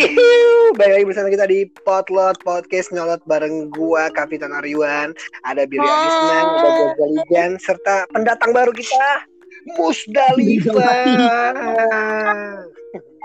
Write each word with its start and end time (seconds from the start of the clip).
Ihiu, 0.00 0.72
balik 0.80 0.92
lagi 0.96 1.06
bersama 1.12 1.28
kita 1.28 1.44
di 1.44 1.68
Potlot 1.84 2.40
Podcast 2.40 2.88
Nyolot 2.88 3.20
bareng 3.28 3.68
gua 3.68 4.08
Kapitan 4.08 4.48
Aryuan, 4.48 5.12
ada 5.44 5.68
Billy 5.68 5.84
Anisman, 5.84 6.44
ada 6.56 6.70
Gozaligan, 6.72 7.50
serta 7.60 8.08
pendatang 8.08 8.56
baru 8.56 8.72
kita 8.72 9.28
Musdalifa. 9.76 10.88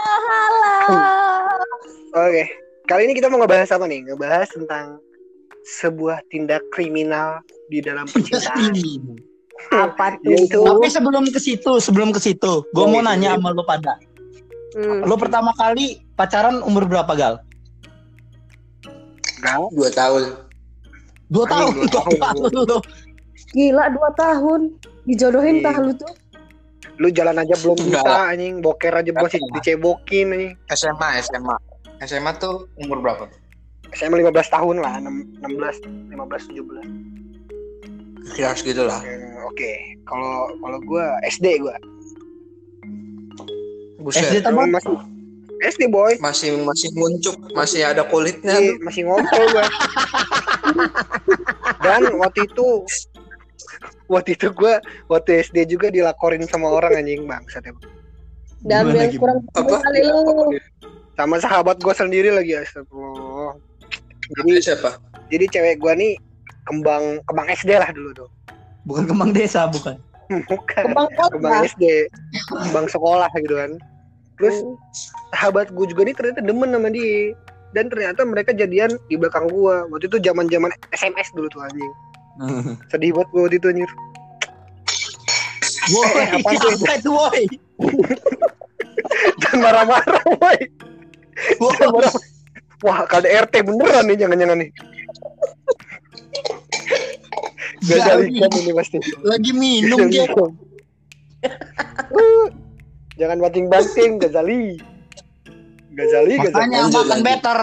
Halo. 0.03 0.99
Oke, 2.11 2.43
kali 2.91 3.07
ini 3.07 3.15
kita 3.15 3.31
mau 3.31 3.39
ngebahas 3.39 3.71
apa 3.71 3.87
nih? 3.87 4.11
Ngebahas 4.11 4.51
tentang 4.51 4.99
sebuah 5.79 6.27
tindak 6.27 6.59
kriminal 6.75 7.39
di 7.71 7.79
dalam 7.79 8.03
percintaan. 8.03 8.75
Apa 9.71 10.19
tuh? 10.19 10.27
Yaitu 10.27 10.59
Tapi 10.59 10.91
sebelum 10.91 11.23
ke 11.31 11.39
situ, 11.39 11.79
sebelum 11.79 12.11
ke 12.11 12.19
situ, 12.19 12.67
gue 12.67 12.83
mau 12.83 12.99
iya. 12.99 13.15
nanya 13.15 13.29
sama 13.39 13.55
lo 13.55 13.63
pada. 13.63 13.95
Hmm. 14.75 15.01
Lo 15.01 15.15
pertama 15.15 15.55
kali 15.55 15.85
pacaran 16.13 16.59
umur 16.59 16.83
berapa 16.83 17.07
gal? 17.11 17.39
Gal, 19.37 19.71
dua 19.71 19.89
tahun 19.89 20.23
Dua 21.25 21.45
tahun. 21.47 21.71
dua 21.73 21.87
Dua 21.87 21.95
tahun. 21.95 22.19
tahun 22.19 22.51
lo. 22.53 22.77
Gila 23.51 23.85
dua 23.89 24.09
tahun 24.13 24.61
dijodohin 25.05 25.55
Iya. 25.55 25.65
tah 25.65 25.77
lu 25.79 25.93
tuh. 25.93 26.11
lu 26.95 27.07
jalan 27.09 27.35
aja 27.35 27.55
belum 27.57 27.75
bisa 27.77 27.99
lah. 27.99 28.31
anjing, 28.31 28.59
boker 28.59 28.93
aja 28.93 29.11
masih 29.11 29.39
dicebokin 29.53 30.27
anjing. 30.29 30.53
SMA 30.69 31.19
SMA 31.21 31.55
SMA 32.01 32.31
tuh 32.35 32.71
umur 32.77 32.99
berapa 32.99 33.27
SMA 33.91 34.19
15 34.21 34.31
tahun 34.49 34.75
lah, 34.79 34.99
6, 34.99 35.39
16, 35.39 35.83
15, 36.09 36.51
17. 36.51 36.87
ya 38.35 38.51
segitu 38.51 38.83
lah 38.83 38.99
Hmm, 38.99 39.43
Oke, 39.45 39.71
kalau 40.03 40.51
kalau 40.57 40.79
gua 40.81 41.03
SD 41.25 41.59
gua. 41.59 41.75
Buset 44.05 44.21
SD 44.29 44.45
tamat. 44.45 44.69
masih 44.69 44.93
SD 45.65 45.83
boy. 45.89 46.13
masih 46.21 46.61
masih 46.61 46.89
muncul 46.93 47.33
masih 47.57 47.81
ada 47.81 48.05
kulitnya 48.05 48.53
Masih, 48.53 48.69
tuh. 48.69 48.83
masih 48.85 49.01
ngompol 49.09 49.43
gua. 49.53 49.65
Dan 51.81 52.01
waktu 52.19 52.45
itu 52.45 52.65
waktu 54.05 54.29
itu 54.37 54.47
gua 54.53 54.77
waktu 55.07 55.41
SD 55.43 55.65
juga 55.67 55.89
dilaporin 55.89 56.45
sama 56.45 56.69
orang 56.69 57.01
anjing 57.01 57.25
bangsat 57.25 57.65
emang. 57.65 57.81
Dan 58.65 58.89
Gimana, 58.89 58.97
yang 58.99 59.11
kurang 59.17 59.39
Apa? 59.53 59.77
kali 59.81 60.01
lu. 60.01 60.21
Sama 61.15 61.35
sahabat 61.39 61.77
gua 61.79 61.93
sendiri 61.93 62.29
lagi 62.29 62.57
astagfirullah. 62.57 63.55
Jadi 64.35 64.51
siapa 64.59 64.97
jadi 65.29 65.45
cewek 65.49 65.75
gua 65.81 65.93
nih 65.93 66.17
kembang 66.65 67.21
kembang 67.25 67.47
SD 67.49 67.77
lah 67.77 67.89
dulu 67.89 68.11
tuh. 68.13 68.29
Bukan 68.85 69.09
kembang 69.09 69.33
desa, 69.33 69.65
bukan. 69.65 69.97
Bukan. 70.49 70.83
Kembang 70.89 71.05
Kembang. 71.31 71.69
SD. 71.69 72.09
Kembang 72.49 72.85
sekolah 72.89 73.29
gitu 73.37 73.53
kan. 73.53 73.71
Terus 74.35 74.55
Hmm. 74.57 74.75
sahabat 75.31 75.71
gue 75.71 75.85
juga 75.87 76.01
nih 76.03 76.13
ternyata 76.13 76.39
demen 76.39 76.69
sama 76.69 76.89
dia. 76.89 77.31
Dan 77.71 77.87
ternyata 77.87 78.23
mereka 78.23 78.51
jadian 78.51 78.87
di 79.05 79.15
belakang 79.15 79.47
gua. 79.47 79.83
Waktu 79.89 80.07
itu 80.07 80.19
zaman 80.21 80.47
zaman 80.47 80.71
SMS 80.89 81.27
dulu 81.31 81.47
tuh 81.49 81.59
anjing. 81.61 81.93
Sedih 82.87 83.11
banget 83.11 83.27
gua 83.29 83.41
waktu 83.43 83.57
itu 83.57 83.67
anjir. 83.67 83.91
Woi, 85.85 86.07
Eh, 86.15 86.27
apa 86.33 86.49
tuh? 86.55 86.71
itu 86.71 87.11
woi? 87.11 87.43
jangan 89.37 89.59
marah-marah 89.61 90.23
woi. 90.33 90.59
Jangan 91.59 91.89
Woi. 91.91 91.99
marah 91.99 92.13
wah 92.81 92.99
KDRT 93.03 93.53
beneran 93.61 94.03
nih 94.05 94.17
jangan-jangan 94.17 94.57
nih. 94.57 94.69
Gak, 97.85 97.97
jadi 98.01 98.25
kan 98.39 98.51
ini 98.55 98.71
pasti. 98.73 98.97
Lagi 99.21 99.51
minum 99.51 100.07
dia. 100.07 100.25
Jangan 103.15 103.37
banting-banting 103.39 104.19
Gazali 104.19 104.75
Gazali 105.89 106.35
Makanya 106.35 106.79
Gazali 106.83 106.93
makan 106.93 107.19
better. 107.21 107.59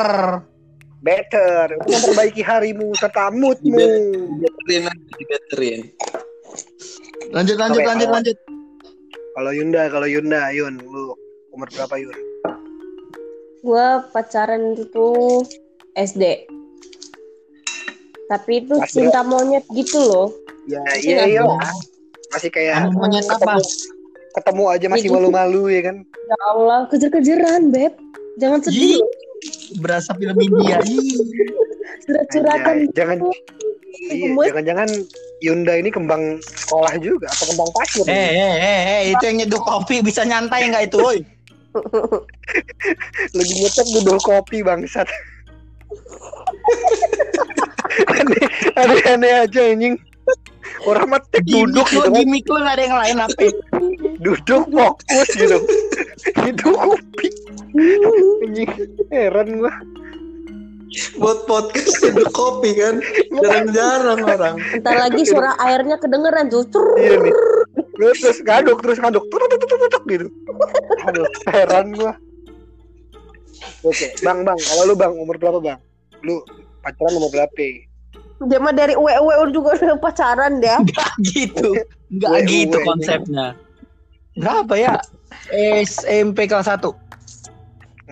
better 1.02 1.66
untuk 1.76 1.90
memperbaiki 1.92 2.40
harimu 2.40 2.94
serta 2.94 3.28
moodmu 3.28 3.88
Betterin 4.38 4.82
aja 4.86 5.12
dibetterin 5.12 5.80
Lanjut, 7.30 7.56
lanjut, 7.56 7.80
Oke, 7.80 7.88
lanjut, 7.88 8.06
kalau- 8.06 8.16
lanjut. 8.16 8.36
kalau 9.32 9.50
Yunda 9.50 9.82
kalau 9.88 10.06
Yunda 10.06 10.42
Yun 10.50 10.74
lu 10.78 11.16
umur 11.50 11.68
berapa 11.68 11.94
Yun 11.96 12.16
Gua 13.62 14.02
pacaran 14.10 14.74
itu 14.74 15.08
SD. 15.94 16.50
Tapi 18.26 18.52
itu 18.58 18.74
Pas 18.74 18.90
cinta 18.90 19.22
monyet 19.22 19.62
gitu 19.70 20.02
loh. 20.02 20.28
Ya 20.66 20.82
Masih 20.82 21.14
iya 21.14 21.24
iya 21.30 21.42
lah. 21.44 21.70
Masih 22.34 22.50
kayak 22.50 22.74
Anu 22.82 22.98
monyet 22.98 23.22
apa? 23.22 23.38
ketemu, 23.38 23.62
ketemu 24.32 24.64
aja 24.68 24.86
masih 24.88 25.08
Itu. 25.08 25.14
malu-malu 25.16 25.62
ya 25.68 25.80
kan. 25.92 25.96
Ya 26.02 26.36
Allah, 26.52 26.80
kejar-kejaran, 26.88 27.62
Beb. 27.70 27.92
Jangan 28.40 28.60
sedih. 28.64 28.96
Ih, 28.96 29.00
Berasa 29.80 30.14
film 30.16 30.36
India. 30.40 30.80
Ih. 30.84 30.98
Surat-suratan. 32.02 32.74
Anjay, 32.88 32.94
Jangan 32.96 33.16
gitu. 33.20 33.32
iya, 34.10 34.28
jangan-jangan 34.50 34.88
Yunda 35.42 35.74
ini 35.78 35.90
kembang 35.90 36.38
sekolah 36.42 36.94
juga 37.02 37.26
atau 37.28 37.46
kembang 37.50 37.70
pasir. 37.74 38.06
Eh, 38.06 38.14
eh, 38.14 38.54
eh, 38.56 38.80
eh, 38.86 39.00
itu 39.10 39.22
yang 39.26 39.36
nyeduh 39.42 39.62
kopi 39.62 40.00
bisa 40.00 40.22
nyantai 40.22 40.70
nggak 40.70 40.84
itu, 40.90 40.98
woi? 41.02 41.18
Lagi 43.36 43.52
nyetek 43.58 43.86
duduk 44.00 44.22
kopi 44.22 44.62
bangsat. 44.62 45.02
aneh, 48.22 48.46
aneh-aneh 48.78 49.32
aja 49.44 49.62
anjing. 49.74 49.98
Orang 50.82 51.06
mah 51.12 51.20
tek 51.30 51.44
duduk 51.46 51.86
gitu 51.88 52.08
kan. 52.08 52.18
gimik 52.18 52.44
lo 52.48 52.58
nggak 52.60 52.74
ada 52.74 52.82
yang 52.82 52.98
lain 52.98 53.16
apa? 53.22 53.40
Duduk 54.24 54.62
fokus 54.70 55.28
gitu. 55.34 55.58
Duduk 56.38 56.74
kopi. 56.74 57.28
Anjing 58.42 58.70
heran 59.10 59.48
gua. 59.60 59.72
buat 61.16 61.48
podcast 61.48 62.04
seduh 62.04 62.28
kopi 62.36 62.76
kan 62.76 63.00
jarang-jarang 63.32 64.28
orang 64.28 64.60
Ntar 64.76 65.08
lagi 65.08 65.24
suara 65.24 65.56
airnya 65.64 65.96
kedengeran 65.96 66.52
tuh. 66.52 66.68
Iya 67.00 67.16
nih. 67.16 67.32
Terus, 67.96 68.16
terus 68.20 68.38
ngaduk, 68.44 68.78
terus 68.84 69.00
ngaduk. 69.00 69.24
Tutuk, 69.32 69.48
tutuk, 69.56 69.68
tutuk, 69.72 69.78
tutuk, 69.88 70.02
gitu. 70.04 70.26
Aduh, 71.08 71.24
heran 71.48 71.96
gua. 71.96 72.12
Oke, 73.82 74.06
Bang, 74.20 74.44
Bang. 74.44 74.58
Kalau 74.60 74.84
lu 74.84 74.94
Bang, 74.94 75.16
umur 75.16 75.40
berapa 75.40 75.58
Bang? 75.64 75.80
Lu 76.20 76.44
pacaran 76.84 77.16
umur 77.16 77.30
berapa? 77.32 77.66
Dia 78.50 78.58
mah 78.58 78.74
dari 78.74 78.94
UW 78.98 79.28
juga 79.52 79.74
udah 79.78 79.98
pacaran 79.98 80.58
dia. 80.58 80.78
Nggak 80.82 81.12
gitu, 81.30 81.70
nggak 82.10 82.30
Weh, 82.32 82.42
gitu 82.48 82.76
weh. 82.78 82.86
konsepnya. 82.86 83.46
Berapa 84.34 84.74
ya? 84.74 84.94
SMP 85.84 86.46
kelas 86.46 86.68
1 86.70 86.92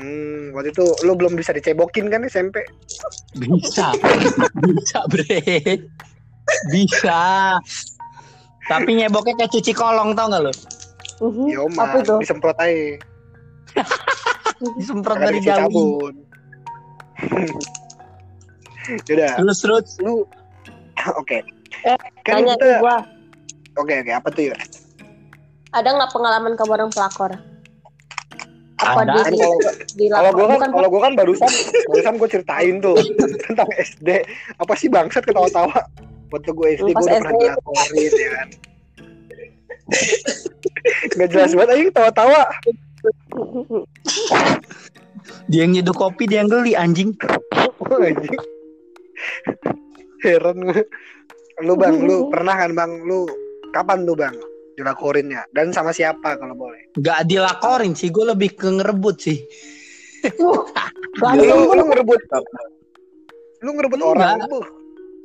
Hmm, 0.00 0.56
waktu 0.56 0.72
itu 0.72 0.86
lu 1.04 1.12
belum 1.12 1.36
bisa 1.36 1.52
dicebokin 1.52 2.08
kan 2.08 2.24
SMP? 2.24 2.64
Bisa, 3.36 3.92
bisa 4.64 5.04
bre, 5.12 5.76
bisa. 6.72 7.20
Tapi 8.64 8.90
nyeboknya 8.96 9.44
kayak 9.44 9.52
cuci 9.52 9.72
kolong 9.76 10.16
tau 10.16 10.32
nggak 10.32 10.40
lo? 10.48 10.52
Mhm. 11.20 11.46
Ya 11.52 11.60
Apa 11.76 12.00
itu? 12.00 12.16
disemprot 12.16 12.56
aja. 12.56 12.96
Disemprot 14.80 15.16
dari 15.20 15.40
jauh. 15.44 16.08
Yaudah, 18.88 19.36
Terus 19.36 19.58
terus 19.60 19.88
lu 20.00 20.24
oke. 21.20 21.38
Eh, 21.84 21.98
kan 22.26 22.42
Tanya 22.42 22.54
kita 22.56 22.80
gua, 22.82 22.96
oke 23.78 23.94
oke 24.04 24.12
apa 24.12 24.28
tuh 24.32 24.42
ya? 24.52 24.56
ada 25.70 25.88
nggak 25.94 26.10
pengalaman 26.10 26.52
kamu 26.58 26.72
orang 26.74 26.90
pelakor? 26.90 27.32
Apa 28.80 29.00
Ada. 29.06 29.12
dia 29.12 29.22
Kan 29.22 29.32
di, 29.32 29.38
kalau 29.38 29.56
di 29.94 30.04
kalau 30.08 30.30
gua 30.32 30.46
kan 30.48 30.56
bukan 30.56 30.70
kalau 30.72 30.88
gua 30.88 31.00
kan 31.04 31.12
barusan 31.14 31.50
barusan 31.92 32.14
gua 32.16 32.28
ceritain 32.32 32.76
tuh 32.80 32.96
tentang 33.46 33.68
SD 33.76 34.08
apa 34.56 34.72
sih 34.74 34.88
bangsat 34.88 35.22
ketawa-tawa 35.28 35.78
waktu 36.32 36.50
gua 36.56 36.68
SD 36.74 36.90
gua 36.90 37.04
udah 37.04 37.04
SD. 37.04 37.22
pernah 37.22 37.32
dilaporin 37.38 38.12
ya 38.16 38.30
kan 38.34 38.48
nggak 41.18 41.28
jelas 41.34 41.50
banget 41.54 41.70
aja 41.70 41.82
ketawa-tawa 41.92 42.40
dia 45.50 45.66
yang 45.66 45.72
nyeduh 45.74 45.96
kopi 45.96 46.30
dia 46.30 46.42
yang 46.42 46.50
geli 46.50 46.78
anjing. 46.78 47.10
Anjing. 47.90 48.38
heran 50.24 50.56
gua 50.64 50.82
lu 51.60 51.72
bang 51.76 51.96
lu 52.00 52.16
pernah 52.32 52.56
kan 52.56 52.72
bang 52.72 52.92
lu 53.04 53.28
kapan 53.70 54.04
tuh 54.04 54.16
bang 54.16 54.36
dilaporinnya 54.78 55.44
dan 55.52 55.74
sama 55.76 55.92
siapa 55.92 56.40
kalau 56.40 56.56
boleh 56.56 56.80
Gak 56.98 57.30
dilakorin 57.30 57.94
sih, 57.94 58.10
gue 58.10 58.24
lebih 58.26 58.58
ke 58.58 58.66
ngerebut 58.66 59.16
sih. 59.22 59.38
lu, 60.42 60.66
Ganteng 61.22 61.70
lu 61.70 61.84
ngerebut 61.86 62.20
lu 63.60 63.70
ngerebut 63.78 63.98
Enggak. 64.00 64.10
orang 64.18 64.50
Buh. 64.50 64.66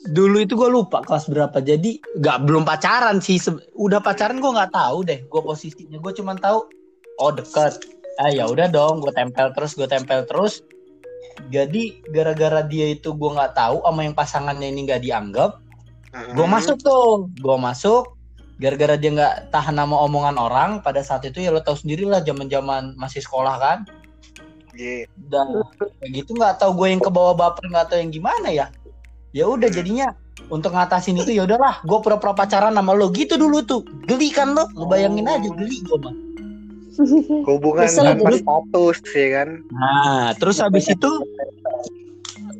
Dulu 0.06 0.38
itu 0.38 0.54
gue 0.54 0.70
lupa 0.70 1.02
kelas 1.02 1.26
berapa, 1.32 1.58
jadi 1.58 1.98
gak 2.22 2.46
belum 2.46 2.62
pacaran 2.68 3.18
sih. 3.18 3.42
Se- 3.42 3.66
Udah 3.74 3.98
pacaran 3.98 4.38
gue 4.38 4.52
nggak 4.52 4.76
tahu 4.76 5.08
deh, 5.08 5.26
gue 5.26 5.42
posisinya 5.42 5.98
gue 5.98 6.14
cuma 6.14 6.38
tahu 6.38 6.70
oh 7.18 7.32
deket. 7.34 7.82
Ah 8.22 8.30
ya 8.30 8.46
udah 8.46 8.70
dong, 8.70 9.02
gue 9.02 9.10
tempel 9.16 9.50
terus, 9.58 9.74
gue 9.74 9.88
tempel 9.90 10.22
terus. 10.30 10.62
Jadi 11.52 12.02
gara-gara 12.10 12.66
dia 12.66 12.92
itu 12.92 13.14
gue 13.14 13.32
nggak 13.32 13.54
tahu 13.54 13.84
sama 13.86 14.02
yang 14.04 14.16
pasangannya 14.18 14.68
ini 14.72 14.88
nggak 14.88 15.02
dianggap, 15.04 15.62
gue 16.34 16.46
Hmm. 16.46 16.54
masuk 16.54 16.80
tuh, 16.82 17.30
gue 17.38 17.58
masuk. 17.60 18.16
Gara-gara 18.56 18.96
dia 18.96 19.12
nggak 19.12 19.52
tahan 19.52 19.76
sama 19.76 20.00
omongan 20.00 20.40
orang 20.40 20.80
pada 20.80 21.04
saat 21.04 21.28
itu 21.28 21.44
ya 21.44 21.52
lo 21.52 21.60
tahu 21.60 21.76
sendiri 21.76 22.08
lah 22.08 22.24
zaman-zaman 22.24 22.96
masih 22.96 23.20
sekolah 23.20 23.56
kan. 23.60 23.80
Iya. 24.76 25.08
dan 25.32 25.64
kayak 26.04 26.12
gitu 26.12 26.36
nggak 26.36 26.60
tahu 26.60 26.84
gue 26.84 26.88
yang 26.92 27.00
ke 27.00 27.08
bawah 27.08 27.32
baper 27.32 27.64
nggak 27.72 27.88
tahu 27.88 28.00
yang 28.04 28.12
gimana 28.12 28.52
ya 28.52 28.68
ya 29.32 29.48
udah 29.48 29.72
jadinya 29.72 30.12
untuk 30.52 30.76
ngatasin 30.76 31.16
itu 31.16 31.32
ya 31.32 31.48
udahlah 31.48 31.80
gue 31.88 32.00
pura-pura 32.04 32.36
pacaran 32.36 32.76
sama 32.76 32.92
lo 32.92 33.08
gitu 33.16 33.40
dulu 33.40 33.64
tuh 33.64 33.88
geli 34.04 34.36
kan 34.36 34.52
lo 34.52 34.68
ngebayangin 34.76 35.32
aja 35.32 35.50
geli 35.56 35.80
gue 35.80 35.98
mah 36.00 36.16
Hubungan 37.48 37.86
Kesel 37.86 38.06
tanpa 38.08 38.30
jadi. 38.30 38.40
status 38.42 38.98
ya 39.12 39.28
kan. 39.34 39.50
nah 39.72 40.34
terus 40.36 40.58
habis 40.60 40.86
itu 40.86 41.10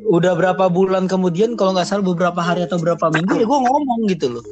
udah 0.06 0.38
berapa 0.38 0.70
bulan 0.70 1.10
kemudian 1.10 1.58
kalau 1.58 1.74
nggak 1.74 1.84
salah 1.84 2.04
beberapa 2.04 2.38
hari 2.38 2.62
atau 2.62 2.78
berapa 2.78 3.10
minggu 3.10 3.34
ya 3.34 3.44
gue 3.44 3.58
ngomong 3.58 4.00
gitu 4.06 4.38
loh 4.38 4.44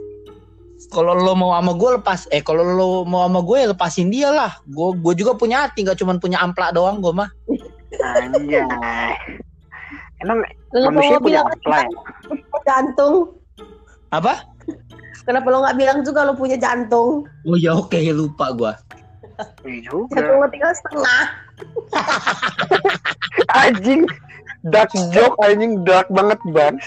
kalau 0.90 1.14
lo 1.14 1.32
mau 1.32 1.54
sama 1.54 1.72
gue 1.74 1.90
lepas 1.96 2.20
eh 2.28 2.42
kalau 2.42 2.62
lo 2.62 2.88
mau 3.04 3.26
sama 3.26 3.40
gue 3.40 3.56
ya 3.62 3.66
lepasin 3.70 4.10
dia 4.10 4.34
lah 4.34 4.58
gue 4.66 4.88
gue 4.98 5.14
juga 5.14 5.38
punya 5.38 5.66
hati 5.66 5.86
nggak 5.86 5.96
cuma 5.96 6.18
punya 6.18 6.42
amplak 6.42 6.74
doang 6.74 6.98
gue 6.98 7.14
mah 7.14 7.30
Anjay. 7.94 8.66
Emang 10.18 10.42
Lu 10.74 10.90
manusia 10.90 11.14
mau 11.14 11.22
punya 11.22 11.40
lu 11.46 11.54
punya 11.62 12.62
jantung? 12.68 13.14
apa 14.10 14.42
Kenapa 15.24 15.46
lo 15.48 15.62
nggak 15.62 15.76
bilang 15.78 15.98
juga 16.02 16.26
lo 16.26 16.34
punya 16.34 16.58
jantung? 16.58 17.22
oh 17.46 17.56
ya 17.56 17.78
oke 17.78 17.94
lupa 18.10 18.50
gue 18.50 18.72
Iya 19.62 19.78
juga. 19.84 20.14
Jantung 20.14 20.38
lo 20.38 20.48
tinggal 20.48 20.72
setengah. 20.72 21.22
Anjing. 23.64 24.02
Dark 24.64 24.88
joke 25.12 25.36
anjing 25.44 25.84
dark 25.84 26.08
banget 26.08 26.40
bang. 26.48 26.80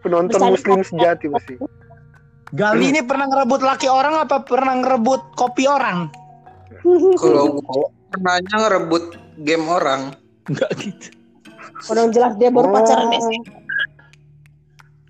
Penonton 0.00 0.52
muslim 0.52 0.84
sejati 0.84 1.32
pasti. 1.32 1.54
Gali 2.52 2.92
ini 2.92 3.00
pernah 3.00 3.24
ngerebut 3.24 3.60
laki 3.62 3.88
orang 3.88 4.20
apa 4.20 4.44
pernah 4.44 4.76
ngerebut 4.76 5.32
kopi 5.32 5.64
orang? 5.64 6.12
Kalau 7.16 7.56
gue 7.56 7.84
pernahnya 8.10 8.56
ngerebut 8.58 9.04
game 9.40 9.64
orang. 9.64 10.12
Enggak 10.44 10.70
gitu. 10.76 11.08
Udah 11.88 12.04
jelas 12.12 12.36
dia 12.36 12.52
baru 12.52 12.68
pacaran 12.68 13.08
Oh. 13.08 13.16
SMP. 13.16 13.48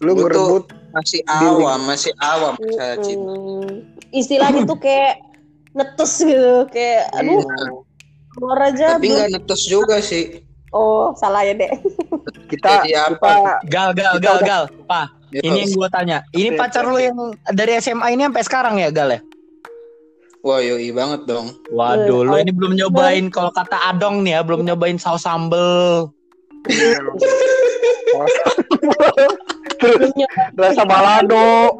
Lu 0.00 0.14
Gua 0.14 0.20
tuh- 0.20 0.22
ngerebut 0.22 0.64
Masih 0.90 1.22
awam, 1.24 1.80
masih 1.86 2.10
awam 2.18 2.54
saya 2.74 2.98
cinta. 2.98 3.30
Istilahnya 4.10 4.66
tuh 4.66 4.74
kayak 4.74 5.22
netes 5.72 6.12
gitu, 6.18 6.66
kayak 6.68 7.10
aduh 7.12 7.38
Iya. 7.38 7.66
keluar 8.30 8.58
aja. 8.62 8.86
Tapi 8.96 9.06
nggak 9.08 9.30
netes 9.32 9.62
juga 9.64 9.96
sih. 9.98 10.42
Oh 10.70 11.10
salah 11.14 11.42
ya 11.42 11.52
dek. 11.52 11.82
kita 12.46 12.82
Jadi 12.82 12.94
apa? 12.94 13.10
kita 13.10 13.32
Gal, 13.66 13.90
gal, 13.90 14.12
Kita 14.14 14.22
gal, 14.22 14.36
udah- 14.36 14.46
gal. 14.46 14.62
Pak, 14.84 15.06
Ya, 15.30 15.40
ini 15.42 15.58
yang 15.60 15.70
gua 15.72 15.88
tanya. 15.88 16.18
Ini 16.30 16.48
pacar 16.54 16.82
lu 16.84 16.94
oke. 16.94 17.06
yang 17.06 17.18
dari 17.48 17.78
SMA 17.78 18.06
ini 18.10 18.22
sampai 18.24 18.42
sekarang 18.42 18.74
ya, 18.76 18.90
Gal 18.90 19.10
ya? 19.12 19.20
Wah 20.40 20.58
yoi 20.58 20.90
banget 20.90 21.22
dong. 21.24 21.54
Waduh, 21.68 22.22
Eh, 22.22 22.26
lu 22.26 22.34
ini 22.36 22.50
belum 22.50 22.72
nyobain 22.74 23.28
kalau 23.28 23.52
kata 23.52 23.76
Adong 23.86 24.24
nih 24.24 24.34
ya, 24.34 24.40
belum 24.40 24.64
nyobain 24.64 24.96
saus 24.96 25.22
sambel. 25.22 26.10
terus 29.76 30.10
rasa 30.56 30.82
balado, 30.82 31.78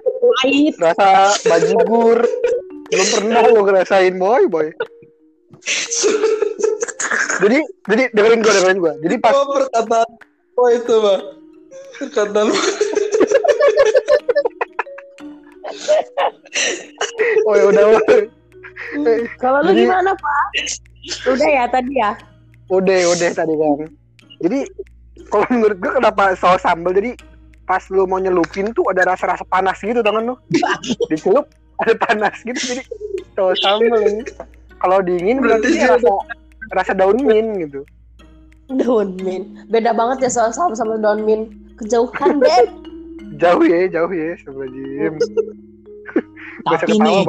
rasa 0.79 1.09
bajigur. 1.43 2.23
Belum 2.91 3.07
pernah 3.15 3.41
lo 3.47 3.63
ngerasain 3.63 4.15
boy 4.19 4.45
boy. 4.51 4.67
jadi 7.41 7.59
jadi 7.87 8.03
dengerin 8.11 8.43
gua 8.43 8.55
dengerin 8.59 8.79
gua. 8.83 8.95
Jadi 8.99 9.15
pas 9.23 9.35
Oh 9.35 9.47
perkataan 9.55 10.09
oh 10.59 10.69
itu 10.75 10.95
bang. 10.99 11.23
Perkataan 12.03 12.47
oh 17.47 17.55
ya 17.55 17.65
udah 17.71 17.85
boy. 17.95 18.21
Kalau 19.39 19.59
lu 19.63 19.71
gimana 19.71 20.11
pak? 20.19 20.45
Udah 21.31 21.49
ya 21.49 21.65
tadi 21.71 21.95
ya. 21.95 22.19
udah 22.71 22.99
udah 23.15 23.31
tadi 23.35 23.55
kan. 23.55 23.91
Jadi 24.43 24.59
kalau 25.31 25.47
menurut 25.51 25.79
gua 25.79 25.93
kenapa 26.03 26.35
saus 26.35 26.63
sambal 26.63 26.91
jadi 26.91 27.15
pas 27.71 27.87
lu 27.87 28.03
mau 28.03 28.19
nyelupin 28.19 28.75
tuh 28.75 28.83
ada 28.91 29.15
rasa-rasa 29.15 29.47
panas 29.47 29.79
gitu 29.79 30.03
tangan 30.03 30.35
lu. 30.35 30.35
Dicelup 31.07 31.47
ada 31.81 31.95
panas 31.97 32.37
gitu 32.41 32.61
jadi 32.61 32.83
sambal 33.57 34.01
ini. 34.05 34.23
Kalau 34.77 34.99
dingin 35.01 35.41
berarti 35.41 35.67
dia 35.71 35.93
rasa 35.93 36.13
rasa 36.73 36.93
daun 36.93 37.21
mint 37.21 37.69
gitu. 37.69 37.81
Daun 38.71 39.17
mint. 39.19 39.49
Beda 39.67 39.93
banget 39.93 40.29
ya 40.29 40.31
soal 40.31 40.53
sama 40.53 40.73
sama 40.73 40.97
daun 40.97 41.25
mint. 41.25 41.49
Kejauhan 41.77 42.41
deh. 42.45 42.69
Jauh 43.41 43.65
ya, 43.65 43.89
jauh 43.89 44.11
ya, 44.11 44.37
sama 44.43 44.69
Jim. 44.69 45.15
Gak 46.61 46.77
usah 46.77 46.85
Tapi 46.85 46.95
nih, 46.99 47.25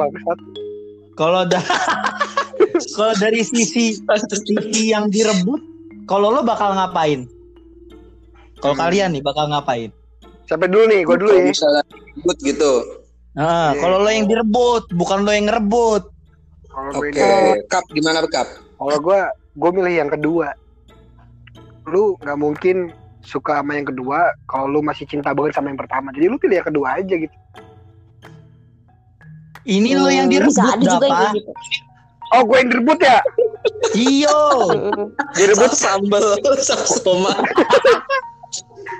kalau 1.16 1.42
da- 1.48 1.64
kalau 2.96 3.14
dari 3.16 3.40
sisi 3.40 3.96
sisi 3.96 4.82
yang 4.92 5.08
direbut, 5.08 5.60
kalau 6.04 6.28
lo 6.28 6.44
bakal 6.44 6.76
ngapain? 6.76 7.24
Kalau 8.60 8.74
Hmm. 8.76 8.82
kalian 8.84 9.08
nih 9.16 9.22
bakal 9.24 9.48
ngapain? 9.48 9.88
Sampai 10.44 10.68
dulu 10.68 10.84
nih, 10.86 11.00
gua 11.02 11.16
dulu 11.16 11.32
ya. 11.32 11.48
misalnya 11.48 11.82
ribut 11.88 12.38
gitu. 12.44 12.72
Nah, 13.32 13.72
Iya. 13.72 13.80
kalau 13.80 13.96
lo 13.98 14.10
yang 14.12 14.28
direbut, 14.28 14.92
bukan 14.92 15.24
lo 15.24 15.32
yang 15.32 15.48
ngerebut. 15.48 16.02
Kalau 16.68 16.90
gue 16.94 17.08
Oke, 17.08 17.64
Kap 17.66 17.84
gimana 17.88 18.20
Kap? 18.26 18.48
kalau 18.74 18.96
gua 18.98 19.20
gue 19.30 19.70
milih 19.72 19.94
yang 19.94 20.10
kedua. 20.10 20.52
Lu 21.84 22.16
nggak 22.16 22.38
mungkin 22.38 22.76
suka 23.20 23.60
sama 23.60 23.76
yang 23.76 23.86
kedua 23.86 24.18
kalau 24.44 24.66
lu 24.68 24.80
masih 24.80 25.04
cinta 25.04 25.32
banget 25.32 25.54
sama 25.54 25.68
yang 25.68 25.76
pertama. 25.76 26.12
Jadi 26.12 26.26
lu 26.26 26.36
pilih 26.36 26.60
yang 26.60 26.68
kedua 26.68 26.96
aja 26.96 27.14
gitu. 27.14 27.36
Ini 29.62 29.94
lo 29.94 30.10
yang 30.10 30.26
Hmm, 30.26 30.34
direbut, 30.34 30.52
Bisa 30.52 30.74
ada 30.74 30.84
juga 30.84 31.06
yang 31.06 31.34
gitu. 31.38 31.52
Oh, 32.32 32.42
gue 32.42 32.56
yang 32.58 32.68
direbut 32.68 32.98
ya? 32.98 33.18
Iyo. 33.94 34.38
Direbut 35.38 35.72
sambal, 35.72 36.24
saus 36.58 37.00
tomat. 37.00 37.36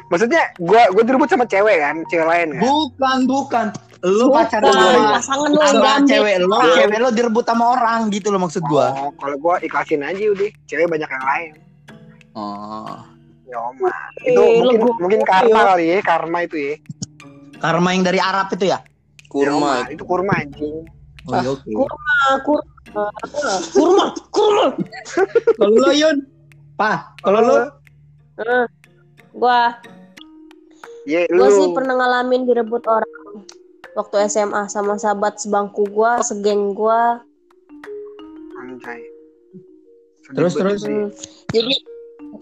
maksudnya 0.09 0.53
gua 0.57 0.89
gue 0.89 1.03
direbut 1.03 1.29
sama 1.29 1.45
cewek 1.45 1.81
kan, 1.81 1.97
cewek 2.07 2.27
lain 2.29 2.49
kan. 2.55 2.63
Bukan, 2.63 3.19
bukan. 3.27 3.67
Lu 4.03 4.27
pacaran 4.29 4.67
sama 4.67 5.15
pasangan 5.15 5.49
lo 5.49 5.61
yang 5.61 5.71
sama 5.73 6.03
cewek 6.03 6.37
lo, 6.43 6.59
cewek 6.75 6.99
lo 6.99 7.09
direbut 7.09 7.47
sama 7.47 7.65
orang 7.73 8.11
gitu 8.11 8.29
loh 8.29 8.41
maksud 8.41 8.63
gua. 8.65 8.91
Oh, 8.91 9.11
kalau 9.15 9.39
gua 9.39 9.55
ikhlasin 9.59 10.03
aja 10.03 10.19
udah. 10.29 10.51
Cewek 10.67 10.87
banyak 10.87 11.07
yang 11.07 11.25
lain. 11.25 11.53
Oh. 12.35 12.99
Ya 13.45 13.59
omah. 13.61 13.95
Itu 14.21 14.35
Eh, 14.35 14.59
lu 14.59 14.65
mungkin 14.65 14.79
gua- 14.81 14.99
mungkin 14.99 15.21
karma 15.23 15.61
kali 15.69 15.85
ya, 15.87 15.99
karma 16.01 16.39
itu 16.41 16.57
ya. 16.57 16.75
Karma 17.57 17.89
yang 17.91 18.03
dari 18.03 18.19
Arab 18.19 18.51
itu 18.51 18.65
ya? 18.67 18.83
Kurma. 19.29 19.55
omah. 19.55 19.81
itu 19.89 20.03
kurma 20.03 20.33
anjing. 20.35 20.83
Oh, 21.23 21.33
iya, 21.33 21.49
oke. 21.49 21.63
Kurma, 21.65 22.17
kurma, 22.43 23.05
kurma, 23.71 24.05
kurma. 24.29 24.67
Kalau 25.57 25.77
lo 25.79 25.91
Yun? 25.93 26.17
Pak, 26.75 26.99
kalau 27.21 27.41
lo 27.41 27.57
Eh, 28.35 28.67
Gua, 29.33 29.71
Iya, 31.03 31.25
gua 31.29 31.47
lu. 31.47 31.55
sih 31.55 31.67
pernah 31.71 31.95
ngalamin 31.95 32.43
direbut 32.45 32.83
orang 32.85 33.09
waktu 33.93 34.29
SMA 34.29 34.69
sama 34.69 34.97
sahabat 34.97 35.39
sebangku 35.39 35.85
gua, 35.89 36.21
segeng 36.21 36.73
gua. 36.73 37.21
Anjay. 38.63 39.01
Terus, 40.33 40.53
terus. 40.57 40.81
sih. 40.87 40.89
Hmm. 40.89 41.11
Jadi 41.53 41.75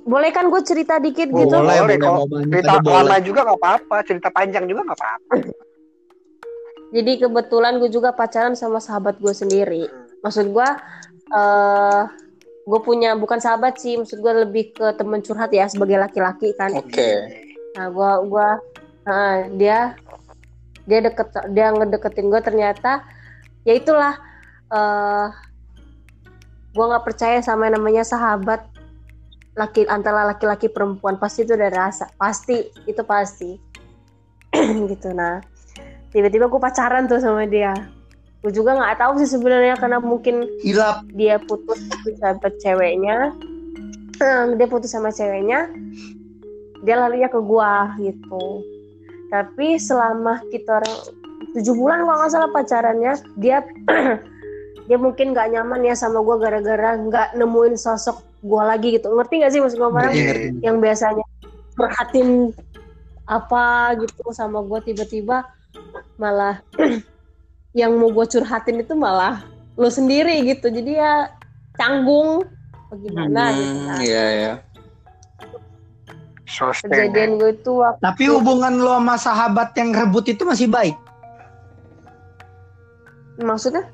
boleh 0.07 0.31
kan 0.31 0.47
gue 0.47 0.63
cerita 0.63 1.03
dikit 1.03 1.35
Oh, 1.35 1.43
gitu? 1.43 1.57
boleh, 1.59 1.79
boleh, 1.83 1.99
kalau 1.99 2.23
banyak 2.31 2.63
Cerita 2.63 2.79
aja 2.79 2.83
boleh. 2.87 2.97
lama 3.03 3.17
juga 3.19 3.41
gak 3.43 3.59
apa-apa, 3.59 3.97
cerita 4.07 4.29
panjang 4.31 4.65
juga 4.71 4.81
gak 4.87 4.99
apa-apa. 5.03 5.35
Jadi 6.91 7.13
kebetulan 7.19 7.73
gue 7.83 7.91
juga 7.91 8.11
pacaran 8.15 8.55
sama 8.55 8.79
sahabat 8.79 9.19
gue 9.19 9.35
sendiri. 9.35 9.91
Maksud 10.23 10.55
gue, 10.55 10.69
eh 11.35 12.03
gue 12.61 12.81
punya 12.87 13.19
bukan 13.19 13.43
sahabat 13.43 13.83
sih, 13.83 13.99
maksud 13.99 14.23
gue 14.23 14.33
lebih 14.47 14.75
ke 14.75 14.95
temen 14.95 15.23
curhat 15.23 15.51
ya 15.51 15.67
sebagai 15.67 15.99
laki-laki 15.99 16.55
kan. 16.55 16.71
Oke. 16.75 17.11
Nah 17.75 17.91
gue 17.91 18.11
gua 18.27 18.59
nah, 19.07 19.47
dia 19.55 19.99
dia 20.89 21.01
deket 21.05 21.29
dia 21.53 21.73
ngedeketin 21.73 22.33
gue 22.33 22.41
ternyata 22.41 23.05
ya 23.65 23.77
itulah 23.77 24.17
eh 24.71 25.29
gue 26.71 26.85
nggak 26.87 27.05
percaya 27.05 27.39
sama 27.43 27.67
yang 27.67 27.83
namanya 27.83 28.07
sahabat 28.07 28.63
laki 29.59 29.87
antara 29.91 30.23
laki-laki 30.31 30.71
perempuan. 30.71 31.19
Pasti 31.19 31.43
itu 31.43 31.59
ada 31.59 31.71
rasa 31.71 32.07
pasti 32.15 32.71
itu 32.87 33.03
pasti. 33.03 33.59
Gitu 34.91 35.11
nah. 35.11 35.43
Tiba-tiba 36.11 36.47
gue 36.51 36.61
pacaran 36.63 37.11
tuh 37.11 37.19
sama 37.19 37.47
dia. 37.47 37.75
Gue 38.41 38.55
juga 38.55 38.79
nggak 38.79 38.99
tahu 38.99 39.13
sih 39.21 39.31
sebenarnya 39.37 39.77
karena 39.77 39.99
mungkin 40.01 40.49
hilap. 40.65 41.05
dia 41.13 41.37
putus 41.43 41.83
sama 42.23 42.49
ceweknya. 42.63 43.35
Dia 44.61 44.69
putus 44.69 44.93
sama 44.93 45.09
ceweknya. 45.09 45.73
Dia 46.85 47.01
larinya 47.01 47.33
ke 47.33 47.41
gua 47.41 47.97
gitu 47.97 48.61
tapi 49.31 49.79
selama 49.79 50.43
kita 50.51 50.83
orang 50.83 50.99
tujuh 51.55 51.75
bulan 51.75 52.03
kalau 52.03 52.19
nggak 52.19 52.33
salah 52.35 52.51
pacarannya 52.51 53.15
dia 53.39 53.63
dia 54.91 54.99
mungkin 54.99 55.31
nggak 55.31 55.55
nyaman 55.55 55.87
ya 55.87 55.95
sama 55.95 56.19
gua 56.21 56.37
gara-gara 56.43 56.99
nggak 56.99 57.39
nemuin 57.39 57.79
sosok 57.79 58.21
gua 58.43 58.75
lagi 58.75 58.99
gitu. 58.99 59.09
Ngerti 59.15 59.35
nggak 59.39 59.53
sih 59.55 59.61
maksud 59.63 59.79
Barang? 59.79 60.11
Ngerti, 60.11 60.27
ngerti. 60.27 60.67
yang 60.67 60.77
biasanya 60.83 61.25
perhatiin 61.79 62.51
apa 63.31 63.95
gitu 64.03 64.35
sama 64.35 64.59
gua 64.67 64.83
tiba-tiba 64.83 65.47
malah 66.19 66.59
yang 67.79 67.95
mau 67.95 68.11
gue 68.11 68.27
curhatin 68.27 68.83
itu 68.83 68.95
malah 68.99 69.47
lo 69.79 69.89
sendiri 69.89 70.43
gitu. 70.43 70.69
Jadi 70.69 70.99
ya 70.99 71.31
canggung. 71.79 72.45
Apa 72.91 72.95
gimana 72.99 73.55
gitu 73.55 73.71
Hmm, 73.71 73.87
nah 73.87 73.99
Iya 74.03 74.25
ya. 76.51 76.55
Sosmed. 76.67 76.91
kejadian 76.91 77.31
gue 77.37 77.51
itu 77.55 77.73
waktu 77.73 78.03
Tapi 78.03 78.25
hubungan 78.29 78.75
lo 78.77 78.95
sama 78.97 79.15
sahabat 79.17 79.71
yang 79.75 79.91
rebut 79.93 80.27
itu 80.27 80.43
masih 80.43 80.67
baik. 80.67 80.97
maksudnya 83.39 83.89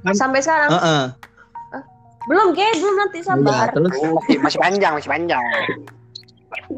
Kan- 0.00 0.16
sampai 0.16 0.40
sekarang 0.40 0.70
Heeh. 0.70 1.04
belum 2.24 2.52
kayak 2.52 2.74
belum 2.78 2.94
nanti 2.96 3.18
sabar 3.20 3.68
Iya, 3.68 3.74
terus 3.74 3.92
Oh, 3.98 4.16
masih, 4.16 4.36
masih 4.38 4.58
panjang, 4.58 4.92
masih 4.94 5.10
panjang. 5.10 5.42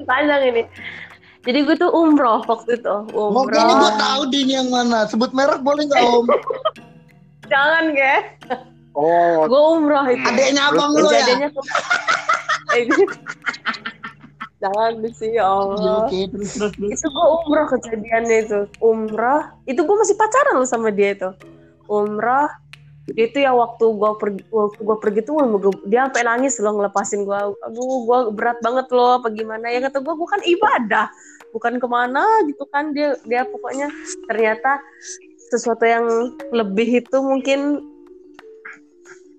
panjang 0.02 0.40
ini 0.44 0.62
jadi 1.40 1.58
gue 1.62 1.76
tuh 1.76 1.88
umroh 1.88 2.42
waktu 2.42 2.76
itu 2.76 2.94
umroh 3.10 3.46
Oke, 3.46 3.54
ini 3.54 3.72
gue 3.74 3.92
tahu 3.96 4.22
di 4.26 4.38
ini 4.42 4.52
yang 4.54 4.68
mana. 4.68 5.06
Sebut 5.06 5.30
merek 5.30 5.60
boleh 5.60 5.86
nggak 5.86 6.02
om? 6.02 6.26
jangan 7.52 7.84
ke 7.90 8.14
Oh, 8.90 9.46
gue 9.46 9.62
umroh 9.70 10.02
itu 10.04 10.26
Adeknya 10.26 10.62
abang 10.66 10.90
lo 10.92 11.06
ya? 11.06 11.22
kejadiannya 11.22 11.48
Eh, 12.70 12.86
jangan 14.60 14.92
sih 15.16 15.30
ya 15.34 15.48
Allah. 15.48 16.06
Oke, 16.06 16.28
terus 16.28 16.50
terus 16.54 16.72
terus. 16.76 16.90
itu 16.92 17.06
gue 17.08 17.26
umroh 17.48 17.66
kejadiannya 17.72 18.36
itu. 18.44 18.60
Umroh 18.78 19.40
itu 19.64 19.80
gue 19.80 19.96
masih 19.96 20.16
pacaran 20.20 20.60
loh 20.60 20.68
sama 20.68 20.92
dia 20.92 21.16
itu. 21.16 21.30
Umroh 21.88 22.46
itu 23.10 23.42
ya 23.42 23.50
waktu 23.56 23.82
gue 23.82 24.10
pergi 24.20 24.42
waktu 24.54 24.80
gue 24.86 24.96
pergi 25.02 25.20
tuh 25.26 25.34
gua- 25.58 25.82
dia 25.88 26.06
sampai 26.06 26.22
nangis 26.22 26.54
loh 26.62 26.78
ngelepasin 26.78 27.26
gue 27.26 27.40
aduh 27.66 27.98
gue 28.06 28.18
berat 28.36 28.60
banget 28.62 28.86
loh 28.92 29.18
apa 29.18 29.32
gimana? 29.32 29.72
Ya 29.72 29.80
kata 29.88 29.98
gue 30.04 30.14
gue 30.14 30.28
kan 30.28 30.42
ibadah 30.44 31.06
bukan 31.50 31.82
ke 31.82 31.88
mana 31.90 32.22
gitu 32.46 32.62
kan 32.68 32.92
dia 32.92 33.16
dia 33.24 33.48
pokoknya. 33.48 33.88
Ternyata 34.28 34.78
sesuatu 35.50 35.82
yang 35.88 36.06
lebih 36.54 37.02
itu 37.02 37.16
mungkin 37.24 37.82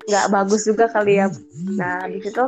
nggak 0.10 0.34
bagus 0.34 0.66
juga 0.66 0.90
kali 0.90 1.22
ya. 1.22 1.30
Nah 1.78 2.10
di 2.10 2.20
situ 2.20 2.44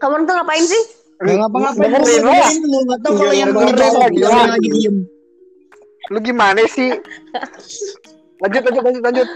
kamu 0.00 0.24
tuh 0.24 0.34
ngapain 0.34 0.64
sih 0.64 1.01
Nggak 1.22 1.36
ngapa-ngapain. 1.38 1.90
Dengerin 1.90 2.22
lo. 2.26 2.34
lu 2.66 2.78
nggak 2.86 3.00
tahu 3.02 3.12
kalau 3.16 3.34
yang 3.34 3.50
Dengerin 3.54 3.74
ngejawab 3.74 4.46
lagi, 4.52 4.68
diem. 4.74 4.96
lu 6.10 6.18
gimana 6.20 6.62
sih? 6.68 6.90
Lanjut, 8.42 8.62
lanjut, 8.66 8.82
lanjut, 8.82 9.02
lanjut. 9.06 9.28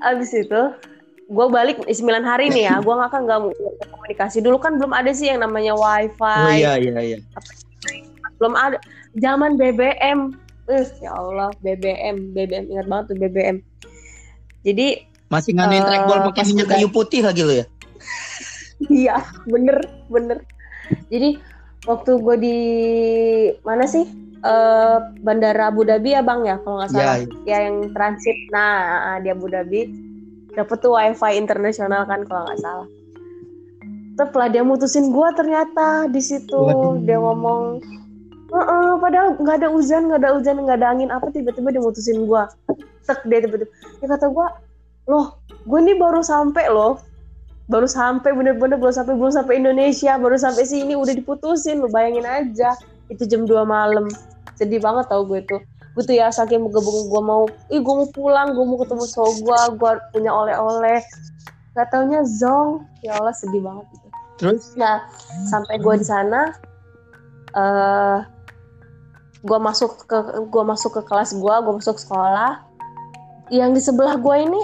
abis 0.00 0.30
itu 0.36 0.62
gue 1.30 1.46
balik 1.52 1.80
9 1.84 1.92
hari 2.24 2.48
nih 2.52 2.64
ya. 2.72 2.74
Gue 2.80 2.94
nggak 2.96 3.10
kan 3.12 3.20
nggak 3.28 3.38
komunikasi. 3.92 4.40
Dulu 4.40 4.56
kan 4.56 4.80
belum 4.80 4.92
ada 4.96 5.12
sih 5.12 5.28
yang 5.28 5.44
namanya 5.44 5.76
wifi. 5.76 6.20
Oh 6.20 6.52
iya 6.52 6.80
iya 6.80 6.96
iya. 7.00 7.18
belum 8.40 8.56
ada. 8.56 8.80
Zaman 9.20 9.60
BBM 9.60 10.32
eh 10.70 10.86
ya 11.02 11.10
Allah 11.18 11.50
BBM 11.60 12.30
BBM 12.30 12.64
ingat 12.70 12.86
banget 12.86 13.04
tuh 13.10 13.16
BBM 13.18 13.56
jadi 14.62 14.86
Masih 15.30 15.54
nganuin 15.54 15.82
Eh, 15.82 15.86
trackball 15.86 16.26
pakai 16.30 16.42
minyak 16.50 16.68
kayu 16.74 16.88
putih 16.90 17.22
lagi 17.22 17.42
lo 17.46 17.54
ya? 17.54 17.66
Iya 18.88 19.20
bener 19.44 19.84
bener. 20.08 20.38
Jadi 21.12 21.36
waktu 21.84 22.10
gue 22.16 22.36
di 22.40 22.58
mana 23.66 23.84
sih? 23.84 24.06
Eh 24.40 24.98
bandara 25.20 25.68
Abu 25.68 25.84
Dhabi 25.84 26.16
ya 26.16 26.24
bang 26.24 26.48
ya 26.48 26.56
kalau 26.64 26.80
nggak 26.80 26.90
salah. 26.96 27.16
Iya. 27.20 27.26
ya 27.44 27.58
yang 27.68 27.92
transit. 27.92 28.38
Nah 28.54 29.20
di 29.20 29.28
Abu 29.28 29.52
Dhabi. 29.52 29.80
Dapet 30.50 30.82
tuh 30.82 30.96
wifi 30.96 31.36
internasional 31.36 32.08
kan 32.08 32.24
kalau 32.26 32.48
nggak 32.48 32.60
salah. 32.64 32.88
Setelah 34.16 34.48
dia 34.52 34.62
mutusin 34.64 35.12
gua 35.12 35.32
ternyata 35.36 36.08
di 36.08 36.20
situ. 36.20 36.60
Dia 37.04 37.20
ngomong 37.20 37.80
"Heeh, 38.50 38.90
padahal 38.98 39.38
nggak 39.38 39.56
ada 39.62 39.68
hujan 39.70 40.10
nggak 40.10 40.20
ada 40.26 40.30
hujan 40.34 40.56
nggak 40.64 40.78
ada 40.82 40.88
angin. 40.90 41.08
Apa 41.12 41.30
tiba-tiba 41.30 41.70
dia 41.70 41.82
mutusin 41.84 42.26
gua. 42.26 42.50
Tek 43.06 43.22
dia 43.28 43.44
tiba-tiba. 43.44 43.70
Dia 44.02 44.08
kata 44.10 44.26
gua 44.32 44.50
loh 45.10 45.42
gue 45.66 45.78
ini 45.82 45.98
baru 45.98 46.22
sampai 46.22 46.70
loh 46.70 47.02
baru 47.70 47.86
sampai 47.86 48.34
bener-bener 48.34 48.74
belum 48.76 48.90
sampai 48.90 49.14
belum 49.14 49.30
sampai 49.30 49.62
Indonesia 49.62 50.18
baru 50.18 50.34
sampai 50.34 50.66
sini 50.66 50.98
udah 50.98 51.14
diputusin 51.14 51.78
lo 51.78 51.88
bayangin 51.88 52.26
aja. 52.26 52.74
Itu 53.06 53.24
jam 53.30 53.46
2 53.46 53.62
malam. 53.62 54.10
Sedih 54.58 54.82
banget 54.82 55.06
tau 55.06 55.22
gue 55.22 55.38
tuh. 55.46 55.62
Gue 55.94 56.02
tuh 56.02 56.18
ya 56.18 56.34
saking 56.34 56.66
menggebung 56.66 57.06
gue 57.06 57.22
mau 57.22 57.46
ih 57.70 57.78
gue 57.78 57.94
mau 57.94 58.10
pulang 58.10 58.54
gue 58.58 58.64
mau 58.66 58.78
ketemu 58.82 59.04
cowok 59.14 59.34
gue 59.46 59.60
gue 59.78 59.90
punya 60.18 60.30
oleh-oleh. 60.34 60.98
Gak 61.78 61.86
taunya 61.94 62.26
zong. 62.26 62.82
Ya 63.06 63.14
Allah 63.22 63.32
sedih 63.32 63.62
banget 63.62 63.86
gitu. 63.94 64.06
Terus? 64.42 64.74
nah 64.74 65.04
sampai 65.52 65.78
gue 65.78 65.94
di 66.00 66.06
sana 66.06 66.50
eh 67.54 68.18
gue 69.40 69.58
masuk 69.60 70.08
ke 70.08 70.18
gue 70.48 70.62
masuk 70.64 70.96
ke 70.96 71.02
kelas 71.06 71.38
gue 71.38 71.54
gue 71.54 71.74
masuk 71.78 72.02
sekolah. 72.02 72.66
Yang 73.50 73.70
di 73.78 73.80
sebelah 73.82 74.14
gue 74.18 74.36
ini 74.42 74.62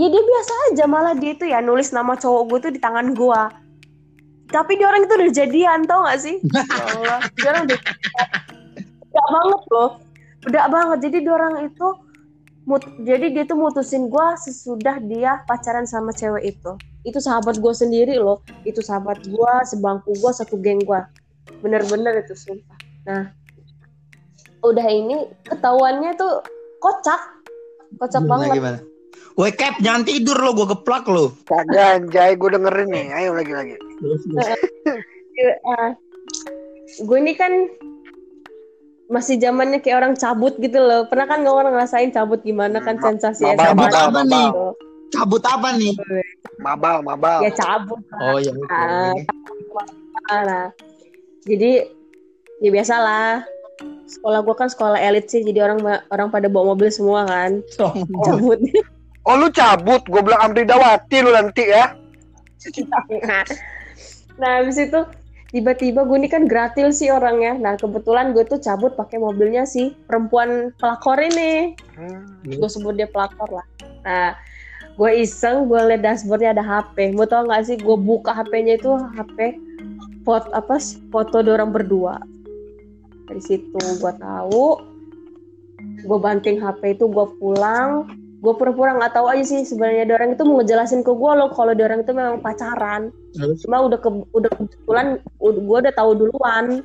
ya 0.00 0.06
dia 0.08 0.22
biasa 0.24 0.52
aja 0.72 0.84
malah 0.88 1.12
dia 1.12 1.36
itu 1.36 1.44
ya 1.44 1.60
nulis 1.60 1.92
nama 1.92 2.16
cowok 2.16 2.42
gue 2.48 2.58
tuh 2.64 2.72
di 2.72 2.80
tangan 2.80 3.12
gue 3.12 3.40
tapi 4.50 4.76
dia 4.76 4.86
orang 4.90 5.06
itu 5.06 5.14
udah 5.14 5.30
jadian 5.30 5.80
tau 5.86 6.02
gak 6.04 6.20
sih? 6.20 6.36
Ya 6.50 6.84
Allah 6.98 7.18
dia 7.38 7.48
orang 7.54 7.62
udah 7.70 7.78
udah 9.10 9.26
banget 9.30 9.62
loh. 9.70 9.90
Udah 10.50 10.64
banget. 10.66 10.98
Jadi 11.06 11.16
dia 11.22 11.32
orang 11.34 11.54
itu 11.70 11.86
mut, 12.66 12.82
jadi 13.02 13.26
dia 13.30 13.44
tuh 13.46 13.58
mutusin 13.58 14.10
gue 14.10 14.26
sesudah 14.42 14.98
dia 15.06 15.42
pacaran 15.46 15.86
sama 15.86 16.10
cewek 16.10 16.58
itu. 16.58 16.72
Itu 17.06 17.22
sahabat 17.22 17.62
gue 17.62 17.72
sendiri 17.74 18.18
loh. 18.18 18.42
Itu 18.66 18.82
sahabat 18.82 19.22
gue 19.24 19.52
sebangku 19.70 20.18
gue 20.18 20.32
satu 20.34 20.58
geng 20.58 20.82
gue 20.82 21.00
bener-bener 21.62 22.26
itu 22.26 22.34
sumpah. 22.34 22.78
Nah 23.06 23.30
udah 24.60 24.86
ini 24.90 25.30
ketahuannya 25.46 26.18
tuh 26.18 26.42
kocak. 26.82 27.38
Kocak 27.98 28.22
Gimana, 28.22 28.50
banget. 28.50 28.54
gimana? 28.58 28.78
Woi 29.38 29.52
Cap, 29.54 29.78
jangan 29.78 30.02
tidur 30.02 30.36
lo, 30.36 30.50
gue 30.52 30.66
geplak 30.74 31.06
lo. 31.06 31.30
Kagak 31.46 32.02
anjay, 32.02 32.34
gue 32.34 32.50
dengerin 32.50 32.88
nih. 32.90 33.06
Ayo 33.14 33.30
lagi 33.38 33.52
lagi. 33.54 33.74
Terus. 34.02 34.22
Eh, 35.40 35.90
gue 37.00 37.16
ini 37.16 37.32
kan 37.38 37.52
masih 39.10 39.40
zamannya 39.42 39.82
kayak 39.82 39.98
orang 40.02 40.14
cabut 40.18 40.54
gitu 40.58 40.78
loh. 40.78 41.06
Pernah 41.08 41.26
kan 41.26 41.42
nggak 41.42 41.56
orang 41.56 41.72
ngerasain 41.74 42.10
cabut 42.14 42.44
gimana 42.44 42.78
kan 42.82 42.98
sensasi 42.98 43.42
mabal, 43.42 43.58
SMA 43.58 43.74
mabal, 43.74 43.90
gitu. 43.90 44.12
mabal. 44.14 44.70
Cabut 45.10 45.42
apa 45.42 45.68
nih? 45.74 45.94
Mabal, 46.62 46.96
mabal. 47.02 47.38
Ya 47.42 47.50
cabut. 47.54 47.98
Oh 48.22 48.38
iya. 48.38 48.52
oke. 48.54 48.70
Ah, 50.30 50.42
Nah, 50.46 50.66
jadi 51.42 51.90
ya 52.62 52.70
biasalah. 52.70 53.42
Sekolah 54.06 54.44
gue 54.44 54.54
kan 54.58 54.68
sekolah 54.68 54.98
elit 55.00 55.26
sih, 55.30 55.40
jadi 55.42 55.64
orang 55.64 55.80
orang 56.12 56.28
pada 56.28 56.46
bawa 56.46 56.74
mobil 56.76 56.92
semua 56.92 57.26
kan. 57.26 57.64
Cabut. 58.26 58.60
Oh 59.28 59.36
lu 59.36 59.52
cabut, 59.52 60.00
gue 60.08 60.20
bilang 60.24 60.40
Amri 60.50 60.64
Dawati 60.64 61.18
lu 61.20 61.30
nanti 61.34 61.68
ya. 61.68 61.92
nah, 64.40 64.60
habis 64.60 64.76
itu 64.80 65.00
tiba-tiba 65.52 66.04
gue 66.04 66.16
ini 66.16 66.28
kan 66.28 66.48
gratil 66.48 66.92
sih 66.92 67.12
orangnya. 67.12 67.56
Nah, 67.56 67.76
kebetulan 67.76 68.32
gue 68.32 68.44
tuh 68.48 68.60
cabut 68.60 68.96
pakai 68.96 69.20
mobilnya 69.20 69.68
si 69.68 69.92
perempuan 70.08 70.72
pelakor 70.80 71.20
ini. 71.20 71.76
Hmm. 72.00 72.40
gue 72.48 72.70
sebut 72.72 72.96
dia 72.96 73.04
pelakor 73.04 73.52
lah 73.52 73.66
nah 74.00 74.32
gue 74.96 75.10
iseng 75.20 75.68
gue 75.68 75.76
liat 75.76 76.00
dashboardnya 76.00 76.56
ada 76.56 76.64
HP 76.64 77.12
mau 77.12 77.28
tau 77.28 77.44
gak 77.44 77.68
sih 77.68 77.76
gue 77.76 77.96
buka 77.96 78.32
HP-nya 78.32 78.80
itu 78.80 78.96
HP 79.16 79.60
foto 80.24 80.48
apa 80.52 80.76
sih, 80.80 81.00
foto 81.12 81.44
orang 81.44 81.72
berdua 81.72 82.20
dari 83.28 83.42
situ 83.44 83.76
gue 83.76 84.12
tahu 84.16 84.80
gue 86.08 86.18
banting 86.20 86.56
HP 86.56 86.96
itu 86.96 87.04
gue 87.04 87.26
pulang 87.36 88.08
gue 88.40 88.52
pura-pura 88.56 88.96
nggak 88.96 89.20
tahu 89.20 89.26
aja 89.28 89.44
sih 89.44 89.68
sebenarnya 89.68 90.08
dia 90.08 90.16
orang 90.16 90.32
itu 90.32 90.42
mau 90.48 90.64
ngejelasin 90.64 91.04
ke 91.04 91.12
gue 91.12 91.32
loh 91.36 91.52
kalau 91.52 91.76
dia 91.76 91.84
orang 91.84 92.00
itu 92.00 92.12
memang 92.16 92.40
pacaran. 92.40 93.12
Terus? 93.36 93.60
cuma 93.62 93.84
udah 93.84 94.00
ke 94.00 94.08
udah 94.32 94.50
kebetulan 94.56 95.06
gue 95.38 95.78
udah 95.84 95.94
tahu 95.94 96.10
duluan. 96.16 96.80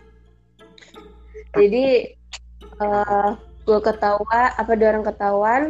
Jadi 1.56 2.12
eh 2.76 3.30
gue 3.66 3.80
ketawa 3.82 4.52
apa 4.60 4.72
dia 4.76 4.92
orang 4.92 5.08
ketahuan 5.08 5.62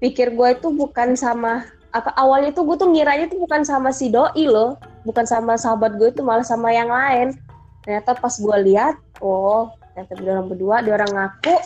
pikir 0.00 0.32
gue 0.32 0.48
itu 0.58 0.72
bukan 0.72 1.14
sama 1.14 1.68
apa 1.92 2.10
awalnya 2.16 2.50
tuh 2.56 2.64
gue 2.66 2.76
tuh 2.80 2.88
ngiranya 2.88 3.28
tuh 3.28 3.38
bukan 3.44 3.62
sama 3.62 3.92
si 3.92 4.08
doi 4.08 4.48
loh 4.48 4.80
bukan 5.04 5.28
sama 5.28 5.60
sahabat 5.60 5.94
gue 6.00 6.08
itu 6.08 6.24
malah 6.24 6.42
sama 6.42 6.72
yang 6.72 6.88
lain. 6.88 7.36
Ternyata 7.84 8.16
pas 8.16 8.32
gue 8.32 8.56
lihat 8.64 8.96
oh 9.20 9.68
ternyata 9.92 10.12
dia 10.16 10.30
orang 10.40 10.48
berdua 10.48 10.76
dia 10.80 10.96
orang 10.96 11.12
ngaku 11.12 11.56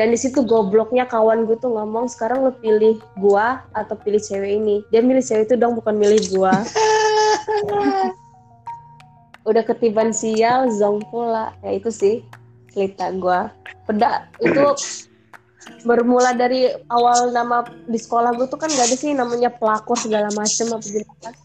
dan 0.00 0.08
di 0.08 0.16
situ 0.16 0.40
gobloknya 0.48 1.04
kawan 1.04 1.44
gue 1.44 1.60
tuh 1.60 1.76
ngomong 1.76 2.08
sekarang 2.08 2.40
lo 2.40 2.56
pilih 2.56 2.96
gue 3.20 3.46
atau 3.76 3.92
pilih 4.00 4.16
cewek 4.16 4.56
ini? 4.56 4.80
Dia 4.88 5.04
milih 5.04 5.20
cewek 5.20 5.44
itu 5.44 5.60
dong 5.60 5.76
bukan 5.76 5.92
milih 5.92 6.24
gue 6.32 6.48
udah 9.50 9.60
ketiban 9.60 10.08
sial 10.08 10.72
zong 10.72 11.04
pula 11.12 11.52
ya 11.60 11.76
itu 11.76 11.92
sih 11.92 12.24
cerita 12.72 13.12
gue 13.12 13.40
peda 13.84 14.24
itu 14.40 14.72
bermula 15.84 16.32
dari 16.32 16.72
awal 16.88 17.28
nama 17.36 17.60
di 17.84 18.00
sekolah 18.00 18.32
gue 18.40 18.48
tuh 18.48 18.56
kan 18.56 18.72
gak 18.72 18.88
ada 18.88 18.96
sih 18.96 19.12
namanya 19.12 19.52
pelakor 19.52 20.00
segala 20.00 20.32
macem 20.32 20.72
apa 20.72 20.88
gitu. 20.88 21.12
Kan 21.20 21.36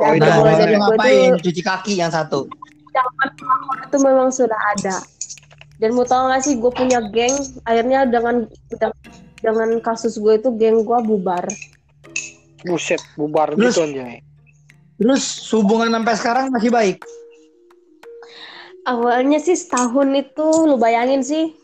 Oh, 0.00 0.16
Nah, 0.16 0.56
dari 0.56 0.80
ngapain? 0.80 1.36
Cuci 1.36 1.60
kaki 1.60 2.00
yang 2.00 2.08
satu. 2.08 2.48
zaman 2.88 3.28
pelakor 3.36 3.76
itu 3.84 3.96
memang 4.00 4.28
sudah 4.32 4.60
ada 4.76 4.96
dan 5.80 5.96
mau 5.96 6.04
tau 6.04 6.28
gak 6.28 6.44
sih 6.44 6.54
gue 6.54 6.68
punya 6.68 7.00
geng 7.08 7.32
akhirnya 7.64 8.04
dengan 8.04 8.44
dengan 9.40 9.68
kasus 9.80 10.14
gue 10.14 10.36
itu 10.36 10.52
geng 10.54 10.84
gue 10.84 10.98
bubar 11.02 11.48
Buset, 12.60 13.00
bubar 13.16 13.56
Terus- 13.56 13.72
gitu 13.72 13.88
aja. 13.88 14.20
Terus 15.00 15.24
hubungan 15.56 15.96
sampai 15.96 16.12
sekarang 16.12 16.46
masih 16.52 16.68
baik. 16.68 17.00
Awalnya 18.84 19.40
sih 19.40 19.56
setahun 19.56 20.12
itu 20.12 20.44
lu 20.68 20.76
bayangin 20.76 21.24
sih 21.24 21.56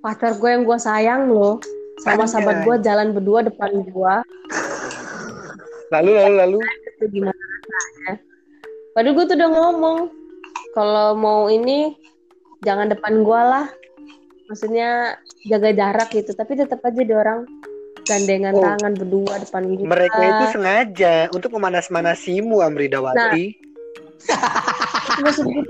pacar 0.00 0.36
gue 0.36 0.44
yang 0.44 0.64
gue 0.64 0.76
sayang 0.76 1.28
loh 1.28 1.56
sama 2.00 2.24
Anjay. 2.24 2.32
sahabat 2.32 2.56
gue 2.64 2.76
jalan 2.80 3.08
berdua 3.12 3.40
depan 3.44 3.80
gue 3.80 4.14
Lalu 5.88 6.10
lalu 6.12 6.34
lalu 6.36 6.58
itu 6.60 7.04
gimana 7.10 7.32
rasanya. 7.34 8.14
Padahal 8.92 9.14
gue 9.16 9.24
tuh 9.24 9.36
udah 9.36 9.50
ngomong 9.50 9.98
kalau 10.70 11.08
mau 11.16 11.48
ini 11.48 11.96
jangan 12.64 12.92
depan 12.92 13.22
gue 13.24 13.40
lah. 13.40 13.66
Maksudnya 14.50 15.20
jaga 15.46 15.70
jarak 15.70 16.08
gitu. 16.10 16.34
Tapi 16.34 16.58
tetap 16.58 16.82
aja 16.82 17.00
dia 17.00 17.18
orang 17.18 17.46
gandengan 18.08 18.52
Oh. 18.56 18.64
tangan 18.64 18.92
berdua 18.98 19.34
depan 19.38 19.62
gue. 19.70 19.86
mereka 19.86 20.18
itu 20.18 20.44
sengaja 20.58 21.30
untuk 21.30 21.54
memanas-manasimu 21.54 22.58
Amri 22.58 22.90
Dawati. 22.90 23.54
Maksud 25.24 25.46
gue, 25.46 25.64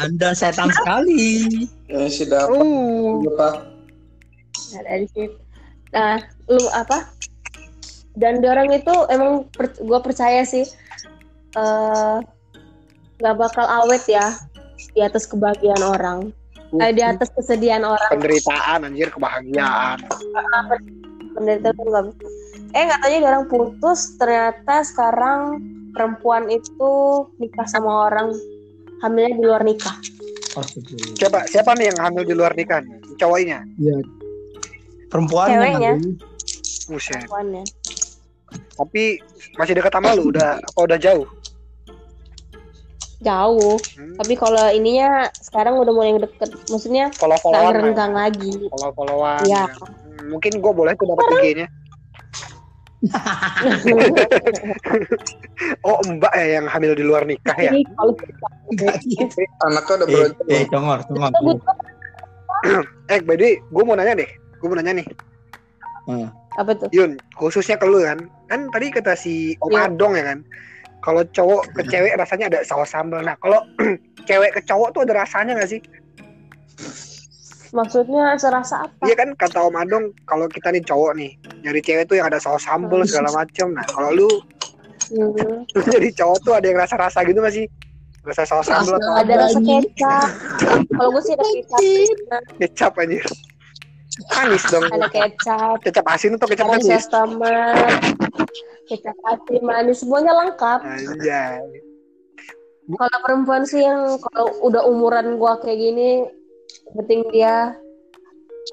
Anda 0.00 0.32
setan 0.32 0.70
sekali. 0.72 1.44
Ya 1.90 2.08
sudah 2.08 2.46
apa? 2.46 2.54
Oh, 2.56 3.20
Pak? 3.36 3.54
Nah, 4.72 4.82
dari 4.86 5.06
situ. 5.12 5.36
Nah, 5.92 6.20
lu 6.48 6.62
apa? 6.72 7.10
Dan 8.18 8.42
orang 8.42 8.70
itu 8.74 8.94
emang 9.14 9.46
gue 9.58 10.00
percaya 10.02 10.42
sih 10.42 10.66
eh 11.56 12.18
nggak 13.18 13.36
bakal 13.38 13.66
awet 13.66 14.02
ya 14.06 14.36
di 14.94 15.00
atas 15.02 15.26
kebahagiaan 15.26 15.82
orang, 15.82 16.18
eh, 16.78 16.92
di 16.94 17.02
atas 17.02 17.28
kesedihan 17.34 17.82
orang. 17.82 18.10
penderitaan 18.12 18.86
anjir 18.86 19.08
kebahagiaan. 19.10 19.98
Penderitaan 21.34 21.74
tuh 21.74 21.86
nggak 21.86 22.04
bisa. 22.12 22.28
Eh 22.76 22.84
katanya 22.84 23.16
dia 23.18 23.28
orang 23.32 23.46
putus, 23.48 24.00
ternyata 24.20 24.84
sekarang 24.84 25.40
perempuan 25.96 26.46
itu 26.52 26.92
nikah 27.40 27.64
sama 27.64 28.12
orang 28.12 28.30
hamilnya 29.00 29.32
di 29.34 29.42
luar 29.42 29.62
nikah. 29.64 29.96
Coba 31.18 31.46
siapa 31.46 31.78
nih 31.78 31.94
yang 31.94 31.98
hamil 32.02 32.24
di 32.26 32.34
luar 32.34 32.52
nikah? 32.54 32.82
Cowoknya. 33.18 33.62
Perempuan 35.08 35.48
Ceweknya. 35.48 35.92
Buset. 36.90 37.24
Perempuannya. 37.24 37.64
Tapi 38.78 39.20
masih 39.58 39.74
dekat 39.76 39.92
sama 39.92 40.14
lu 40.14 40.30
udah 40.32 40.60
apa 40.62 40.80
udah 40.86 40.98
jauh? 40.98 41.26
Jauh. 43.18 43.76
Hmm. 43.92 44.14
Tapi 44.14 44.34
kalau 44.34 44.70
ininya 44.70 45.26
sekarang 45.34 45.74
udah 45.76 45.90
mulai 45.90 46.08
yang 46.12 46.20
deket. 46.20 46.50
Maksudnya 46.66 47.10
Follow-followan. 47.12 47.64
lah. 47.64 47.72
renggang 47.76 48.12
lagi. 48.12 48.52
Follow-followan. 48.68 49.42
Iya. 49.42 49.64
Hmm, 49.66 50.30
Mungkin 50.30 50.52
gue 50.58 50.72
boleh 50.72 50.92
tuh 50.94 51.06
dapat 51.06 51.24
IG-nya. 51.36 51.66
Oh, 55.80 55.98
Mbak 56.00 56.32
ya 56.32 56.46
yang 56.58 56.66
hamil 56.66 56.94
di 56.94 57.02
luar 57.02 57.22
nikah 57.22 57.54
ya. 57.54 57.70
Kalau 57.70 58.12
Anaknya 59.60 59.94
udah 59.96 60.06
Eh, 60.06 60.10
berontak. 60.10 60.46
eh, 60.48 60.64
congor, 60.66 60.98
congor. 61.06 61.30
Eh, 63.08 63.22
by 63.22 63.34
the 63.34 63.44
way, 63.44 63.54
gue 63.62 63.82
mau 63.82 63.94
nanya 63.94 64.18
deh. 64.18 64.30
Gue 64.58 64.66
mau 64.66 64.76
nanya 64.76 64.98
nih. 64.98 65.06
apa 66.58 66.74
tuh? 66.74 66.88
Yun, 66.90 67.14
khususnya 67.32 67.78
ke 67.78 67.86
lu 67.86 68.02
kan. 68.02 68.18
Kan 68.46 68.66
tadi 68.68 68.90
kata 68.90 69.14
si 69.14 69.54
Om 69.60 69.70
Iya. 69.70 69.86
Adong 69.88 70.12
ya 70.12 70.24
kan. 70.26 70.38
Kalau 71.08 71.24
cowok 71.32 71.62
ke 71.72 71.82
cewek 71.88 72.20
rasanya 72.20 72.52
ada 72.52 72.60
saus 72.68 72.92
sambal. 72.92 73.24
Nah, 73.24 73.32
kalau 73.40 73.64
cewek 74.28 74.52
ke 74.52 74.60
cowok 74.68 74.92
tuh 74.92 75.08
ada 75.08 75.24
rasanya 75.24 75.56
gak 75.56 75.72
sih? 75.72 75.80
Maksudnya 77.72 78.36
serasa 78.36 78.84
apa? 78.84 79.08
Iya 79.08 79.16
kan 79.16 79.32
kata 79.32 79.56
Om 79.72 79.76
Adong 79.80 80.04
kalau 80.28 80.44
kita 80.52 80.68
nih 80.68 80.84
cowok 80.84 81.16
nih 81.16 81.32
nyari 81.64 81.80
cewek 81.80 82.04
tuh 82.12 82.20
yang 82.20 82.28
ada 82.28 82.36
saus 82.36 82.60
sambal 82.60 83.08
segala 83.08 83.32
macem. 83.32 83.72
Nah, 83.72 83.88
kalau 83.88 84.12
lu 84.12 84.28
Hmm. 85.08 85.64
lu 85.72 85.80
jadi 85.88 86.12
cowok 86.12 86.38
tuh 86.44 86.52
ada 86.52 86.68
yang 86.68 86.76
rasa-rasa 86.84 87.24
gitu 87.24 87.40
gak 87.40 87.56
sih? 87.56 87.64
Rasa 88.28 88.44
saus 88.44 88.68
sambal 88.68 89.00
atau 89.00 89.12
Ada 89.16 89.48
rasa 89.48 89.58
kecap. 89.64 90.28
Kalau 90.92 91.08
gue 91.16 91.22
sih 91.24 91.32
ada 91.32 91.44
kecap. 91.48 91.80
kecap 92.60 92.92
anjir. 93.00 93.24
Manis 94.26 94.62
dong. 94.70 94.84
Ada 94.90 95.08
kecap. 95.10 95.76
Kecap 95.86 96.06
asin 96.10 96.34
atau 96.34 96.48
kecap 96.50 96.66
manis? 96.66 97.06
tomat. 97.06 98.02
Kecap 98.90 99.16
asin 99.30 99.62
manis 99.62 100.02
semuanya 100.02 100.32
lengkap. 100.34 100.80
Anjay. 100.82 101.62
Kalau 102.88 103.18
perempuan 103.20 103.62
sih 103.68 103.84
yang 103.84 104.16
kalau 104.32 104.48
udah 104.64 104.82
umuran 104.88 105.36
gua 105.36 105.60
kayak 105.60 105.76
gini, 105.76 106.24
penting 106.96 107.28
dia 107.30 107.76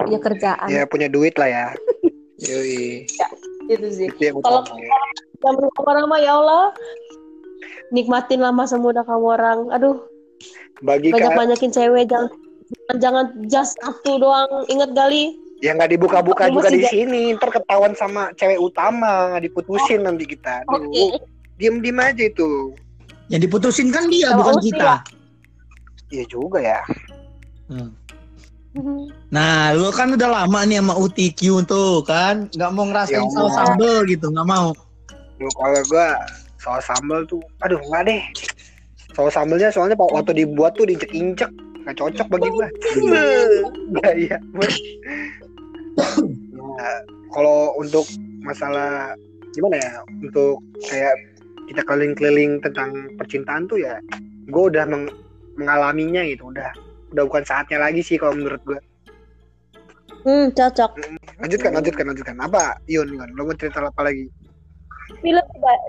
punya 0.00 0.18
kerjaan. 0.18 0.68
Ya 0.72 0.88
punya 0.88 1.06
duit 1.06 1.36
lah 1.36 1.48
ya. 1.48 1.66
Yoi. 2.48 3.04
Gitu 3.68 3.86
sih. 3.92 4.08
Itu 4.10 4.40
Kalau- 4.40 4.66
ya. 4.76 4.98
Yang 5.44 5.68
orang 5.84 6.04
mah 6.08 6.18
ya 6.18 6.32
Allah, 6.40 6.72
nikmatin 7.92 8.40
lah 8.40 8.50
masa 8.50 8.80
muda 8.80 9.04
kamu 9.04 9.26
orang. 9.36 9.58
Aduh, 9.68 10.00
Bagi 10.80 11.12
banyak 11.12 11.32
banyakin 11.36 11.70
cewek 11.70 12.08
jangan 12.08 12.32
jangan 12.98 13.32
just 13.50 13.76
satu 13.82 14.18
doang. 14.20 14.66
Ingat 14.70 14.92
kali. 14.94 15.42
yang 15.64 15.80
nggak 15.80 15.96
dibuka-buka 15.96 16.52
juga 16.52 16.68
masih 16.68 16.84
di 16.84 16.88
sini, 16.92 17.22
ntar 17.32 17.48
ketahuan 17.48 17.96
sama 17.96 18.28
cewek 18.36 18.60
utama, 18.60 19.32
nggak 19.32 19.48
diputusin 19.48 20.04
nanti 20.04 20.28
kita. 20.28 20.60
Aduh, 20.68 20.84
Oke. 20.84 21.16
diem-diem 21.56 21.96
aja 21.96 22.28
itu. 22.28 22.76
Yang 23.32 23.48
diputusin 23.48 23.88
kan 23.88 24.04
dia, 24.12 24.36
Sama 24.36 24.44
bukan 24.44 24.56
kita. 24.60 24.92
Iya 26.12 26.24
juga 26.28 26.60
ya. 26.60 26.80
Hmm. 27.72 27.90
Nah, 29.32 29.72
lu 29.72 29.88
kan 29.88 30.12
udah 30.12 30.44
lama 30.44 30.60
nih 30.68 30.84
sama 30.84 30.94
UTQ 31.00 31.64
tuh 31.64 32.04
kan, 32.04 32.52
nggak 32.52 32.70
mau 32.76 32.84
ngerasain 32.92 33.24
Ya 33.24 33.32
saus 33.32 33.56
sambel 33.56 34.04
gitu, 34.04 34.28
nggak 34.28 34.48
mau. 34.48 34.76
Duh, 35.40 35.52
kalau 35.56 35.80
gua 35.88 36.08
saus 36.60 36.84
sambal 36.84 37.24
tuh, 37.24 37.40
aduh 37.64 37.80
nggak 37.80 38.02
deh. 38.12 38.22
Saus 39.16 39.32
sambelnya 39.32 39.72
soalnya 39.72 39.96
waktu 39.96 40.44
dibuat 40.44 40.76
tuh 40.76 40.84
diinjek-injek, 40.84 41.48
nggak 41.86 41.96
cocok 42.02 42.26
bagi 42.34 42.48
gua. 42.50 42.68
Nggak 43.94 44.14
iya. 44.18 44.38
Nah, 46.58 46.98
kalau 47.30 47.78
untuk 47.78 48.02
masalah 48.42 49.14
gimana 49.54 49.78
ya, 49.78 50.02
untuk 50.18 50.58
kayak 50.90 51.14
kita 51.70 51.86
keliling-keliling 51.86 52.58
tentang 52.58 52.90
percintaan 53.14 53.70
tuh 53.70 53.78
ya, 53.78 54.02
gue 54.50 54.64
udah 54.66 54.82
meng- 54.86 55.14
mengalaminya 55.54 56.26
gitu, 56.26 56.50
udah 56.50 56.74
udah 57.14 57.22
bukan 57.22 57.46
saatnya 57.46 57.78
lagi 57.78 58.02
sih 58.02 58.18
kalau 58.18 58.34
menurut 58.34 58.58
gue. 58.66 58.78
Hmm, 60.26 60.50
cocok. 60.50 60.90
Lanjutkan, 61.38 61.70
lanjutkan, 61.70 62.04
lanjutkan. 62.10 62.36
Apa, 62.42 62.82
Yun, 62.90 63.14
Yun, 63.14 63.30
lo 63.38 63.46
mau 63.46 63.54
cerita 63.54 63.78
apa 63.78 64.02
lagi? 64.02 64.26
Tapi 65.06 65.30
lebih 65.30 65.58
baik, 65.62 65.82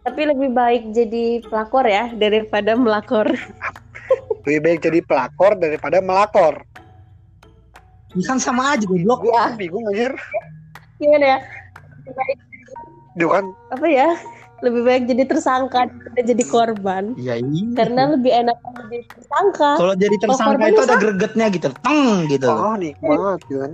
tapi 0.00 0.20
lebih 0.24 0.50
baik 0.56 0.82
jadi 0.96 1.24
pelakor 1.44 1.84
ya 1.84 2.08
daripada 2.16 2.72
melakor. 2.72 3.28
Lebih 4.48 4.64
baik 4.64 4.80
jadi 4.80 4.98
pelakor 5.04 5.60
daripada 5.60 6.00
melakor. 6.00 6.64
Ini 8.16 8.24
kan 8.24 8.40
sama 8.40 8.72
aja 8.72 8.88
goblok. 8.88 9.20
Gue 9.20 9.36
Ya. 9.36 9.52
bingung 9.52 9.84
anjir. 9.92 10.16
Gimana 10.96 11.36
ya? 11.36 11.38
Lebih 12.00 12.12
baik, 12.16 12.38
Duh 13.20 13.28
kan, 13.28 13.44
apa 13.68 13.86
ya? 13.92 14.08
Lebih 14.64 14.82
baik 14.88 15.02
jadi 15.04 15.22
tersangka 15.28 15.84
daripada 15.92 16.22
jadi 16.24 16.44
korban. 16.48 17.04
Iya, 17.20 17.44
iya. 17.44 17.64
Karena 17.76 18.16
lebih 18.16 18.32
enak 18.32 18.56
jadi 18.88 19.04
tersangka. 19.12 19.70
kalau 19.76 19.94
jadi 20.00 20.16
tersangka 20.16 20.48
korban 20.56 20.68
itu 20.72 20.82
ada 20.88 20.96
gregetnya 20.96 21.46
gitu, 21.52 21.68
teng 21.84 22.08
gitu. 22.32 22.48
oh 22.48 22.74
nikmat, 22.80 23.40
Yun. 23.52 23.72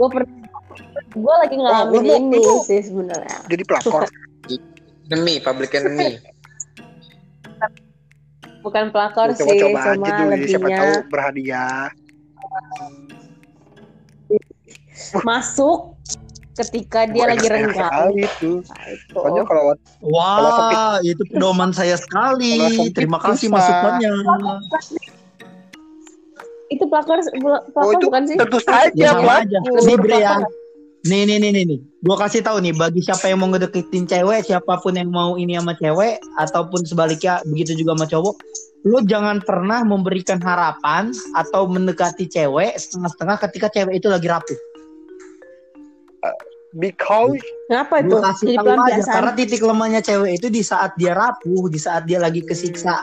Gue 0.00 0.08
per 0.08 0.22
gue 1.14 1.34
lagi 1.44 1.54
ngalamin 1.60 2.00
Oh, 2.00 2.16
ini 2.16 2.40
sih 2.64 2.80
sebenarnya. 2.88 3.36
Jadi 3.52 3.62
pelakor. 3.68 4.08
Enemy, 5.12 5.34
public 5.44 5.76
enemy. 5.76 6.16
Bukan 8.64 8.88
pelakor 8.90 9.28
sih, 9.36 9.44
Coba-coba 9.44 9.68
cuma 9.76 10.08
aja 10.08 10.12
dulu, 10.16 10.32
ya, 10.32 10.46
siapa 10.48 10.64
lebihnya 10.64 10.78
tahu 10.80 10.94
berhadiah. 11.12 11.86
masuk 15.20 15.94
ketika 16.54 17.04
dia 17.10 17.26
Gua 17.26 17.30
lagi 17.34 17.46
renggang. 17.50 17.74
sekali. 17.76 18.22
Nah, 18.24 18.24
itu. 18.24 18.52
Soalnya 19.12 19.42
kalau 19.44 19.62
Wah, 20.00 20.96
itu 21.02 21.22
pedoman 21.28 21.70
saya 21.74 21.98
sekali. 21.98 22.56
Kalau 22.56 22.70
sempit 22.72 22.94
Terima 22.94 23.18
kasih 23.20 23.48
susah. 23.50 23.58
masukannya. 23.58 24.12
Itu 26.72 26.84
pelakor, 26.88 27.18
pelakor 27.20 27.82
oh 27.84 27.90
itu 27.92 28.06
bukan 28.08 28.22
sih? 28.24 28.36
tentu 28.40 28.58
saja 28.64 28.88
Ya 28.96 29.12
pelaku. 29.12 29.44
aja. 29.44 29.58
Nih 29.84 29.96
Bre 30.00 30.16
ya. 30.18 30.40
Nih 31.04 31.28
nih 31.28 31.36
nih 31.36 31.50
nih 31.52 31.64
nih. 31.68 31.78
Gua 32.00 32.16
kasih 32.16 32.40
tahu 32.40 32.64
nih 32.64 32.72
bagi 32.72 33.04
siapa 33.04 33.28
yang 33.28 33.44
mau 33.44 33.52
ngedeketin 33.52 34.08
cewek, 34.08 34.40
siapa 34.48 34.80
pun 34.80 34.96
yang 34.96 35.12
mau 35.12 35.36
ini 35.36 35.52
sama 35.60 35.76
cewek 35.76 36.16
ataupun 36.40 36.80
sebaliknya 36.88 37.44
begitu 37.44 37.76
juga 37.76 37.92
sama 37.92 38.06
cowok, 38.08 38.34
lo 38.84 39.00
jangan 39.00 39.40
pernah 39.40 39.80
memberikan 39.80 40.36
harapan 40.44 41.08
atau 41.32 41.64
mendekati 41.64 42.28
cewek 42.28 42.76
setengah-setengah 42.76 43.36
ketika 43.48 43.66
cewek 43.72 43.96
itu 43.96 44.08
lagi 44.12 44.28
rapuh. 44.28 44.58
Because 46.74 47.38
Kenapa 47.70 48.02
itu? 48.02 48.18
Kasih 48.18 48.46
Jadi 48.50 48.56
tahu 48.58 48.68
aja 48.82 49.02
karena 49.06 49.32
titik 49.32 49.62
lemahnya 49.62 50.00
cewek 50.02 50.42
itu 50.42 50.46
di 50.50 50.60
saat 50.60 50.92
dia 50.98 51.14
rapuh, 51.14 51.70
di 51.70 51.78
saat 51.80 52.04
dia 52.04 52.18
lagi 52.18 52.42
kesiksa, 52.42 52.98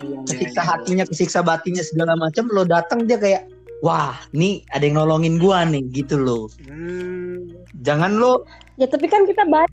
Iya, 0.00 0.20
kesiksa 0.28 0.62
hatinya, 0.64 1.04
kesiksa 1.08 1.40
batinnya 1.40 1.84
segala 1.84 2.14
macam, 2.14 2.48
lo 2.52 2.64
datang 2.68 3.08
dia 3.08 3.16
kayak 3.16 3.48
wah 3.80 4.16
nih 4.36 4.60
ada 4.72 4.84
yang 4.84 5.00
nolongin 5.00 5.40
gua 5.40 5.64
nih 5.64 5.84
gitu 5.92 6.20
loh 6.20 6.46
Hmm. 6.68 7.48
jangan 7.80 8.20
lo 8.20 8.44
Ya 8.80 8.88
tapi 8.88 9.12
kan 9.12 9.28
kita 9.28 9.44
baik. 9.44 9.68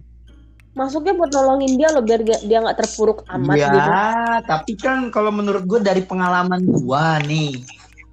Masuknya 0.78 1.18
buat 1.18 1.34
nolongin 1.34 1.74
dia 1.74 1.90
loh 1.90 2.06
biar 2.06 2.22
dia 2.22 2.58
nggak 2.62 2.78
terpuruk 2.78 3.26
amat 3.28 3.56
ya 3.58 3.68
gitu. 3.68 3.90
tapi 4.46 4.72
kan 4.78 5.10
kalau 5.10 5.34
menurut 5.34 5.66
gua 5.66 5.82
dari 5.82 6.06
pengalaman 6.06 6.62
gua 6.70 7.18
nih 7.26 7.58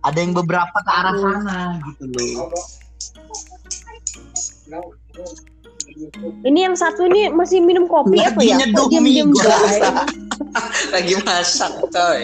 ada 0.01 0.17
yang 0.17 0.33
beberapa 0.33 0.73
ke 0.73 0.91
arah 0.91 1.13
Hmm. 1.13 1.25
sana 1.45 1.61
gitu 1.85 2.05
loh 2.09 2.49
Ini 6.43 6.67
yang 6.67 6.75
satu 6.75 7.05
ini 7.05 7.29
masih 7.31 7.61
minum 7.61 7.85
kopi 7.85 8.19
apa 8.19 8.41
Lagi 8.41 8.51
ya? 8.51 8.57
diam-diam 8.67 9.03
mie, 9.05 9.23
gua 9.31 9.45
doang? 9.45 9.63
rasa. 9.63 9.89
Lagi 10.97 11.13
masak 11.21 11.73
coy. 11.87 12.21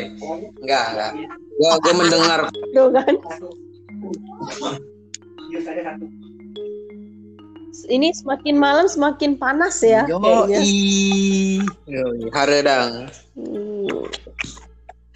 Enggak, 0.59 0.85
enggak. 0.91 1.11
Gua 1.55 1.73
gua 1.79 1.93
mendengar 1.95 2.41
Tuh 2.75 2.89
kan. 2.91 3.15
Ini 7.87 8.13
semakin 8.13 8.55
malam 8.55 8.85
semakin 8.85 9.35
panas 9.35 9.81
ya 9.81 10.05
Yo, 10.05 10.19
kayaknya. 10.19 10.59
Yoi, 11.87 12.23
haredang. 12.31 13.09
Hmm. 13.35 13.87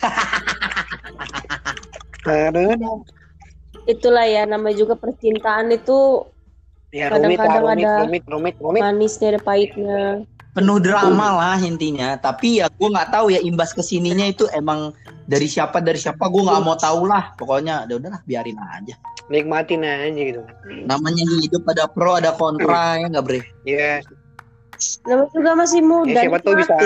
Aduh. 2.25 3.03
Itulah 3.85 4.25
ya 4.25 4.43
namanya 4.45 4.77
juga 4.79 4.95
percintaan 4.95 5.69
itu 5.71 6.25
Ya 6.89 7.11
rumit 7.11 7.37
Kadang-kadang 7.37 7.63
rumit, 7.67 7.85
ada- 7.85 8.01
rumit, 8.07 8.23
rumit, 8.25 8.55
rumit. 8.57 8.81
manisnya 8.81 9.27
ada 9.35 9.41
pahitnya. 9.43 10.23
Penuh 10.55 10.79
drama 10.79 11.35
lah 11.35 11.59
intinya. 11.61 12.15
Tapi 12.17 12.63
ya 12.63 12.71
gua 12.71 12.89
nggak 12.95 13.11
tahu 13.11 13.27
ya 13.35 13.43
imbas 13.43 13.75
ke 13.75 13.83
sininya 13.83 14.25
itu 14.25 14.47
emang 14.55 14.95
dari 15.27 15.51
siapa 15.51 15.83
dari 15.83 15.99
siapa 15.99 16.31
gua 16.31 16.55
nggak 16.55 16.63
mau 16.63 16.79
tahu 16.79 17.11
lah. 17.11 17.35
Pokoknya 17.35 17.85
udah 17.91 17.97
udahlah 17.99 18.21
biarin 18.25 18.57
aja. 18.63 18.95
Nikmatin 19.25 19.81
aja 19.81 20.13
gitu. 20.13 20.45
namanya 20.85 21.25
hidup 21.41 21.65
ada 21.65 21.89
pro 21.89 22.21
ada 22.21 22.37
kontra 22.37 23.01
ya 23.01 23.09
nggak 23.09 23.25
bre? 23.25 23.41
Ya, 23.65 24.05
Namanya 25.09 25.31
juga 25.33 25.51
masih 25.57 25.81
muda, 25.81 26.13
Ya, 26.13 26.21
siapa 26.29 26.39
tahu 26.45 26.55
bisa-. 26.61 26.77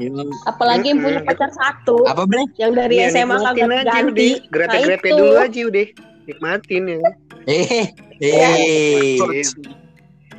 Ya, 0.00 0.24
Apalagi 0.48 0.86
yang 0.94 1.00
punya 1.04 1.20
Mm-mm. 1.20 1.28
pacar 1.28 1.50
satu, 1.52 2.08
apa 2.08 2.24
bre? 2.24 2.48
Yang 2.56 2.72
dari 2.72 2.94
ya 3.04 3.12
SMA 3.12 3.36
kagak 3.36 3.68
ganti. 3.84 4.28
Grepe-grepe 4.48 5.08
Nah, 5.12 5.16
dulu 5.18 5.34
aja 5.36 5.60
udah. 5.68 5.86
Nikmatin 6.24 6.82
ya. 6.88 7.10
eh 7.44 7.84
Ya. 8.16 8.48
eh 8.56 9.44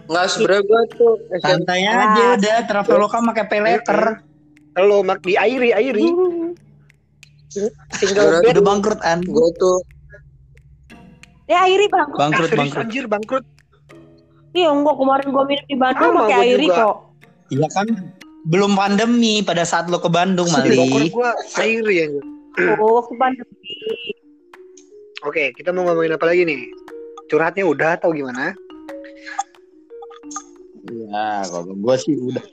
Enggak 0.05 0.25
sebenarnya 0.29 0.61
gua 0.63 0.81
tuh 0.91 1.13
santai 1.39 1.81
aja 1.83 2.23
udah 2.35 2.57
traveloka 2.63 3.17
pakai 3.23 3.45
pay 3.45 3.59
letter 3.59 3.99
Lo 4.77 4.99
mak 5.01 5.21
di 5.21 5.33
airi, 5.33 5.71
airi. 5.71 6.03
Single 7.93 8.27
Udah 8.27 8.41
bed. 8.41 8.51
udah 8.53 8.63
bangkrut 8.65 8.99
an 9.01 9.23
gua 9.23 9.47
tuh 9.55 9.79
Ya 11.45 11.61
Airi 11.63 11.85
bang. 11.87 12.09
bangkrut 12.11 12.21
Ah, 12.43 12.49
serius, 12.49 12.59
bangkrut 12.59 12.83
anjir 12.83 13.05
bangkrut. 13.05 13.45
Iya 14.51 14.69
enggak 14.71 14.95
kemarin 14.95 15.27
gua 15.29 15.43
minum 15.45 15.63
di 15.63 15.75
Bandung 15.75 16.11
pakai 16.11 16.25
gua 16.27 16.41
Airi 16.41 16.65
juga. 16.65 16.75
kok. 16.81 16.95
iya 17.47 17.67
kan 17.69 17.87
belum 18.45 18.71
pandemi 18.73 19.33
pada 19.41 19.61
saat 19.61 19.85
lo 19.85 19.97
ke 19.97 20.07
Bandung 20.07 20.45
Bangkrut 20.47 20.73
Mali 20.75 21.09
gua 21.09 21.31
airi 21.55 21.95
ya. 21.95 22.05
Oh, 22.77 22.99
waktu 22.99 23.13
pandemi. 23.15 23.73
Oke, 25.21 25.49
kita 25.51 25.69
mau 25.69 25.83
ngomongin 25.83 26.13
apa 26.13 26.25
lagi 26.25 26.43
nih? 26.43 26.61
Curhatnya 27.25 27.63
udah 27.63 27.97
atau 27.97 28.09
gimana? 28.09 28.53
Ya 30.87 31.25
kalau 31.43 31.73
gua 31.75 31.95
sih 31.95 32.15
udah 32.15 32.45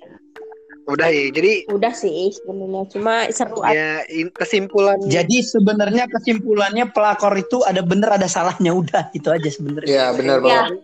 Udah 0.83 1.07
ya. 1.07 1.31
Jadi 1.31 1.71
Udah 1.71 1.95
sih 1.95 2.11
sebenarnya 2.33 2.83
cuma 2.91 3.31
seru 3.31 3.63
aja. 3.63 3.71
ya 3.71 3.91
in- 4.11 4.35
kesimpulan 4.35 4.99
jadi 5.01 5.37
sebenarnya 5.41 6.11
kesimpulannya 6.11 6.91
pelakor 6.91 7.31
itu 7.35 7.63
ada 7.63 7.81
bener 7.81 8.11
ada 8.11 8.27
salahnya 8.27 8.75
udah 8.75 9.07
itu 9.13 9.31
aja 9.31 9.47
sebenarnya 9.47 9.87
ya 9.87 10.07
benar 10.11 10.39
Ya. 10.39 10.67
banget. 10.67 10.83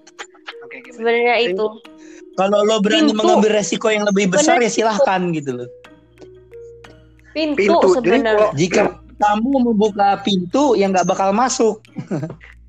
Oke, 0.60 0.76
gimana? 0.78 0.94
Sebenarnya 0.94 1.34
itu. 1.42 1.66
Kalau 2.32 2.58
lo 2.62 2.78
berani 2.78 3.10
Pintu. 3.10 3.18
mengambil 3.18 3.50
resiko 3.52 3.90
yang 3.90 4.06
lebih 4.06 4.30
besar 4.30 4.54
Bener. 4.54 4.64
ya 4.64 4.72
silahkan 4.72 5.20
gitu 5.34 5.50
loh. 5.56 5.68
Pintu, 7.32 7.58
Pintu. 7.58 7.88
Sebenarnya. 7.92 8.22
kalau 8.30 8.48
Jika 8.54 8.82
kamu 9.18 9.50
membuka 9.64 10.08
pintu 10.22 10.64
yang 10.74 10.94
nggak 10.94 11.06
bakal 11.06 11.30
masuk. 11.32 11.82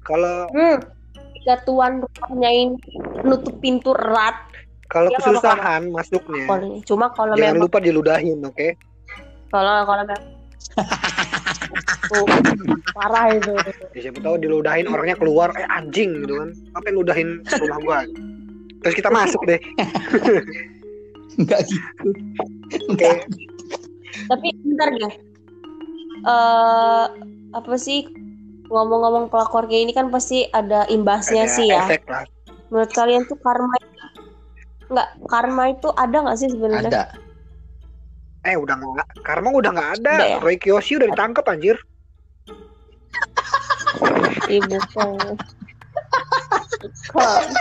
kalau 0.01 0.49
Hmm. 0.49 0.81
Jika 1.35 1.61
tuan 1.61 2.01
rumahnya 2.01 2.49
ini 2.51 2.75
nutup 3.21 3.53
pintu 3.59 3.93
erat, 3.93 4.48
kalau 4.89 5.09
bakal 5.13 5.37
kesusahan 5.37 5.81
masuknya, 5.93 6.45
kalau- 6.49 6.81
cuma 6.83 7.05
kalau 7.13 7.33
jangan 7.37 7.55
memang 7.55 7.63
lupa 7.69 7.77
diludahin, 7.77 8.37
oke? 8.41 8.67
kalau 9.53 9.85
kalau 9.85 10.03
memang 10.03 10.21
Tuh, 12.09 12.25
parah 12.97 13.31
itu. 13.31 13.53
Ya, 13.95 14.09
siapa 14.09 14.19
tahu 14.19 14.35
diludahin 14.41 14.89
orangnya 14.89 15.15
keluar, 15.15 15.53
eh 15.55 15.65
anjing 15.69 16.25
gitu 16.25 16.41
kan. 16.41 16.49
Apa 16.73 16.89
yang 16.89 16.97
ludahin 17.05 17.29
rumah 17.45 17.79
gua? 17.85 17.99
Terus 18.81 18.95
kita 18.97 19.09
masuk 19.13 19.41
deh. 19.45 19.59
Enggak 21.39 21.59
gitu. 21.69 22.09
Oke. 22.91 23.09
Tapi 24.25 24.47
bentar 24.65 24.89
deh. 24.89 25.13
Eh 26.25 27.05
apa 27.49 27.73
sih 27.77 28.05
ngomong-ngomong 28.69 29.33
pelakor 29.33 29.65
kayak 29.65 29.89
ini 29.89 29.93
kan 29.95 30.13
pasti 30.13 30.45
ada 30.49 30.85
imbasnya 30.89 31.45
Ada 31.49 31.55
sih 31.55 31.67
ya. 31.69 31.85
efek 31.85 32.03
lah. 32.09 32.25
Menurut 32.69 32.91
kalian 32.93 33.25
tuh 33.25 33.37
karma 33.41 33.77
nggak 34.89 35.09
karma 35.29 35.69
itu 35.73 35.87
ada 35.93 36.17
nggak 36.25 36.37
sih 36.37 36.49
sebenarnya? 36.49 36.89
Ada. 36.89 37.03
Eh 38.47 38.55
udah 38.57 38.75
nggak, 38.75 39.07
karma 39.21 39.53
udah 39.53 39.71
nggak 39.71 39.91
ada. 40.01 40.13
Udah 40.17 40.27
ya? 40.27 40.37
Roy 40.41 40.57
Kiyoshi 40.57 40.97
udah 40.97 41.07
ditangkap 41.13 41.45
anjir. 41.45 41.77
Ibu 44.49 44.77
Kar- 47.13 47.53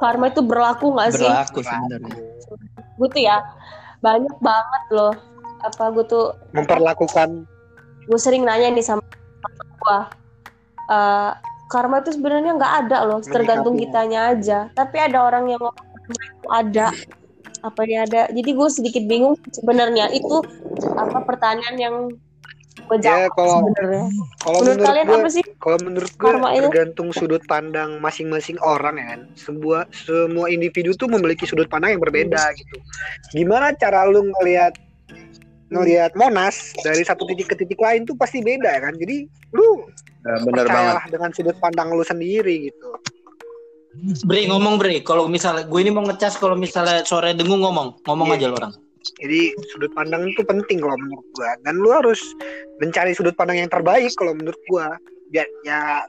Karma 0.00 0.32
itu 0.32 0.40
berlaku 0.40 0.96
nggak 0.96 1.12
sih? 1.12 1.28
Berlaku 1.28 1.60
sebenarnya. 1.60 2.16
Gue 2.96 3.08
tuh 3.12 3.20
ya 3.20 3.44
banyak 4.00 4.32
banget 4.40 4.84
loh. 4.96 5.12
Apa 5.60 5.92
gue 5.92 6.04
tuh 6.08 6.32
Memperlakukan 6.56 7.44
gue 8.08 8.18
sering 8.18 8.48
nanya 8.48 8.72
nih 8.72 8.82
sama 8.82 9.04
gue 9.04 9.98
Eh, 10.90 11.32
karma 11.70 12.02
itu 12.02 12.10
sebenarnya 12.12 12.52
nggak 12.52 12.74
ada 12.84 12.98
loh 13.06 13.18
tergantung 13.22 13.78
Menyikapinya. 13.78 14.02
kitanya 14.02 14.20
aja 14.28 14.58
tapi 14.74 14.96
ada 14.98 15.18
orang 15.22 15.46
yang 15.48 15.62
ngomong 15.62 15.78
karma 15.78 16.20
itu 16.20 16.46
ada 16.50 16.86
apa 17.60 17.78
ini 17.84 17.96
ada 17.96 18.20
jadi 18.28 18.50
gue 18.50 18.68
sedikit 18.68 19.04
bingung 19.04 19.38
sebenarnya 19.48 20.10
itu 20.10 20.36
apa 20.90 21.22
pertanyaan 21.22 21.76
yang 21.76 21.94
gue 22.80 22.98
Ya, 22.98 23.28
jawab 23.28 23.30
kalau- 23.36 23.62
sebenarnya 23.70 24.06
kalau 24.36 24.58
menurut 24.58 24.66
menurut 24.72 24.88
kalian 24.88 25.06
gua, 25.06 25.16
apa 25.16 25.28
sih 25.30 25.44
kalau 25.58 25.78
menurut 25.78 26.12
gua 26.16 26.26
Karma 26.26 26.48
itu? 26.50 26.60
tergantung 26.66 27.08
sudut 27.12 27.42
pandang 27.44 27.90
masing-masing 28.00 28.58
orang 28.58 28.94
ya 28.96 29.06
kan. 29.06 29.20
Sebuah 29.36 29.80
semua 29.92 30.46
individu 30.48 30.90
tuh 30.92 31.06
memiliki 31.06 31.44
sudut 31.44 31.68
pandang 31.68 31.94
yang 31.94 32.02
berbeda 32.02 32.40
gitu. 32.52 32.76
Gimana 33.30 33.70
cara 33.74 34.02
lu 34.04 34.26
ngelihat 34.26 34.74
ngelihat 35.70 36.12
Monas 36.18 36.74
dari 36.82 37.06
satu 37.06 37.24
titik 37.30 37.50
ke 37.50 37.56
titik 37.58 37.78
lain 37.78 38.02
tuh 38.04 38.18
pasti 38.18 38.42
beda 38.42 38.68
ya 38.68 38.80
kan. 38.90 38.94
Jadi 38.98 39.26
lu 39.54 39.86
Ya, 40.20 40.36
benar 40.44 40.68
banget. 40.68 41.16
dengan 41.16 41.30
sudut 41.32 41.56
pandang 41.64 41.96
lu 41.96 42.04
sendiri 42.04 42.68
gitu. 42.68 42.92
Bre 44.28 44.44
ngomong 44.46 44.76
Bre, 44.76 45.00
kalau 45.00 45.26
misalnya 45.26 45.64
gue 45.64 45.80
ini 45.80 45.88
mau 45.88 46.04
ngecas 46.04 46.36
kalau 46.36 46.54
misalnya 46.54 47.02
sore 47.08 47.32
dengung 47.32 47.64
ngomong, 47.64 48.04
ngomong 48.04 48.28
Iya. 48.32 48.36
aja 48.36 48.46
lo 48.52 48.56
orang. 48.60 48.72
Jadi 49.16 49.40
sudut 49.72 49.88
pandang 49.96 50.28
itu 50.28 50.44
penting 50.44 50.76
kalau 50.84 50.92
menurut 51.00 51.24
gua 51.32 51.56
dan 51.64 51.80
lu 51.80 51.88
harus 51.88 52.20
mencari 52.84 53.16
sudut 53.16 53.32
pandang 53.32 53.64
yang 53.64 53.72
terbaik 53.72 54.12
kalau 54.20 54.36
menurut 54.36 54.60
gua. 54.68 54.92
Ya, 55.32 55.46
ya 55.64 56.04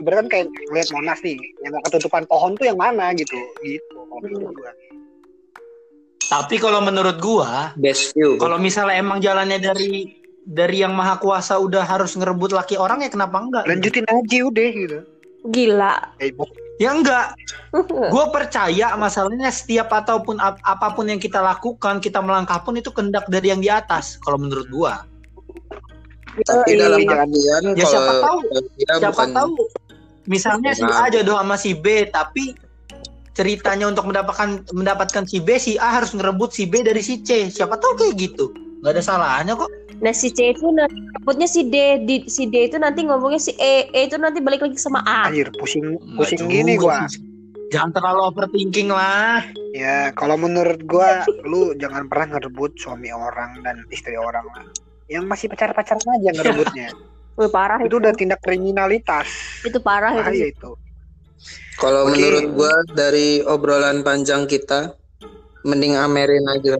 ibaratkan 0.00 0.30
kayak 0.30 0.46
ngeliat 0.70 0.88
Monas 0.94 1.18
nih, 1.20 1.34
yang 1.66 1.74
gak 1.76 1.90
ketutupan 1.92 2.24
pohon 2.30 2.54
tuh 2.56 2.70
yang 2.70 2.78
mana 2.78 3.10
gitu. 3.12 3.36
Gitu 3.60 3.84
kalau 3.92 4.22
menurut 4.24 4.54
gua. 4.56 4.72
Tapi 6.26 6.58
kalau 6.58 6.82
menurut 6.82 7.22
gua, 7.22 7.70
Best 7.78 8.10
view. 8.12 8.34
kalau 8.36 8.58
misalnya 8.58 8.98
emang 8.98 9.22
jalannya 9.22 9.62
dari 9.62 10.10
dari 10.42 10.82
yang 10.82 10.94
maha 10.94 11.18
kuasa 11.18 11.58
udah 11.58 11.82
harus 11.82 12.14
ngerebut 12.14 12.50
laki 12.50 12.74
orang 12.74 13.02
ya 13.02 13.10
kenapa 13.10 13.38
enggak? 13.38 13.64
Lanjutin 13.66 14.06
aja 14.06 14.38
udah 14.42 14.68
gitu. 14.74 14.98
gila 15.46 15.94
Eh, 16.18 16.34
Ya 16.76 16.92
enggak. 16.92 17.38
Gue 18.12 18.24
percaya 18.34 18.92
masalahnya 18.94 19.48
setiap 19.48 19.88
ataupun 19.88 20.36
ap- 20.36 20.60
apa 20.60 20.92
pun 20.92 21.08
yang 21.08 21.16
kita 21.16 21.40
lakukan, 21.40 22.02
kita 22.02 22.20
melangkah 22.20 22.60
pun 22.60 22.76
itu 22.76 22.90
kendak 22.90 23.24
dari 23.30 23.48
yang 23.48 23.62
di 23.62 23.70
atas. 23.70 24.18
Kalau 24.20 24.36
menurut 24.36 24.66
gua, 24.68 25.06
Tapi 26.36 26.76
Yoi. 26.76 26.80
dalam 26.82 27.00
artian 27.00 27.62
Ya, 27.72 27.86
siapa 27.88 28.12
kalau 28.12 28.22
tahu. 28.22 28.38
siapa 28.76 29.08
bukan 29.08 29.28
tahu. 29.32 29.54
Misalnya 30.26 30.74
si 30.74 30.84
A 30.84 31.06
jodoh 31.08 31.38
sama 31.38 31.56
si 31.56 31.72
B, 31.72 32.10
tapi 32.10 32.52
ceritanya 33.36 33.92
untuk 33.92 34.08
mendapatkan 34.08 34.64
mendapatkan 34.72 35.28
si 35.28 35.44
B, 35.44 35.60
si 35.60 35.76
A 35.76 36.00
harus 36.00 36.16
ngerebut 36.16 36.56
si 36.56 36.64
B 36.64 36.80
dari 36.80 37.04
si 37.04 37.20
C. 37.20 37.52
Siapa 37.52 37.76
tahu 37.76 38.00
kayak 38.00 38.14
gitu. 38.16 38.48
Nggak 38.80 38.92
ada 38.96 39.02
salahnya 39.04 39.54
kok. 39.54 39.68
nah 39.96 40.12
si 40.12 40.28
C 40.28 40.52
itu 40.52 40.68
nanti 40.76 40.92
rambutnya 41.16 41.48
si 41.48 41.72
D 41.72 42.04
di, 42.04 42.28
si 42.28 42.44
D 42.52 42.68
itu 42.68 42.76
nanti 42.76 43.00
ngomongnya 43.00 43.40
si 43.40 43.56
E 43.56 43.88
E 43.96 44.04
itu 44.04 44.20
nanti 44.20 44.44
balik 44.44 44.68
lagi 44.68 44.76
sama 44.76 45.00
A 45.08 45.32
anjir 45.32 45.48
pusing 45.56 45.96
Nggak 45.96 46.20
pusing 46.20 46.40
juga 46.44 46.52
gini 46.52 46.72
gua. 46.76 47.08
Jangan 47.72 47.96
terlalu 47.96 48.20
overthinking 48.28 48.92
lah. 48.92 49.40
Ya, 49.72 50.12
kalau 50.12 50.36
menurut 50.36 50.84
gua 50.84 51.24
lu 51.48 51.72
jangan 51.80 52.12
pernah 52.12 52.36
ngerebut 52.36 52.76
suami 52.76 53.08
orang 53.08 53.64
dan 53.64 53.88
istri 53.88 54.20
orang 54.20 54.44
lah. 54.52 54.68
Yang 55.08 55.24
masih 55.32 55.46
pacar-pacaran 55.48 56.04
aja 56.20 56.30
ngerebutnya. 56.36 56.88
Wih, 57.40 57.48
parah 57.52 57.80
itu. 57.80 57.88
Itu 57.92 57.96
udah 58.00 58.12
tindak 58.16 58.40
kriminalitas. 58.44 59.28
Itu 59.64 59.80
parah 59.80 60.12
itu. 60.12 60.20
Bahaya 60.24 60.44
sih. 60.44 60.52
itu. 60.52 60.70
Kalau 61.76 62.08
Oke. 62.08 62.18
menurut 62.18 62.44
gua 62.56 62.74
dari 62.90 63.44
obrolan 63.44 64.02
panjang 64.02 64.48
kita, 64.48 64.96
mending 65.62 65.94
Amerin 65.94 66.42
aja. 66.50 66.74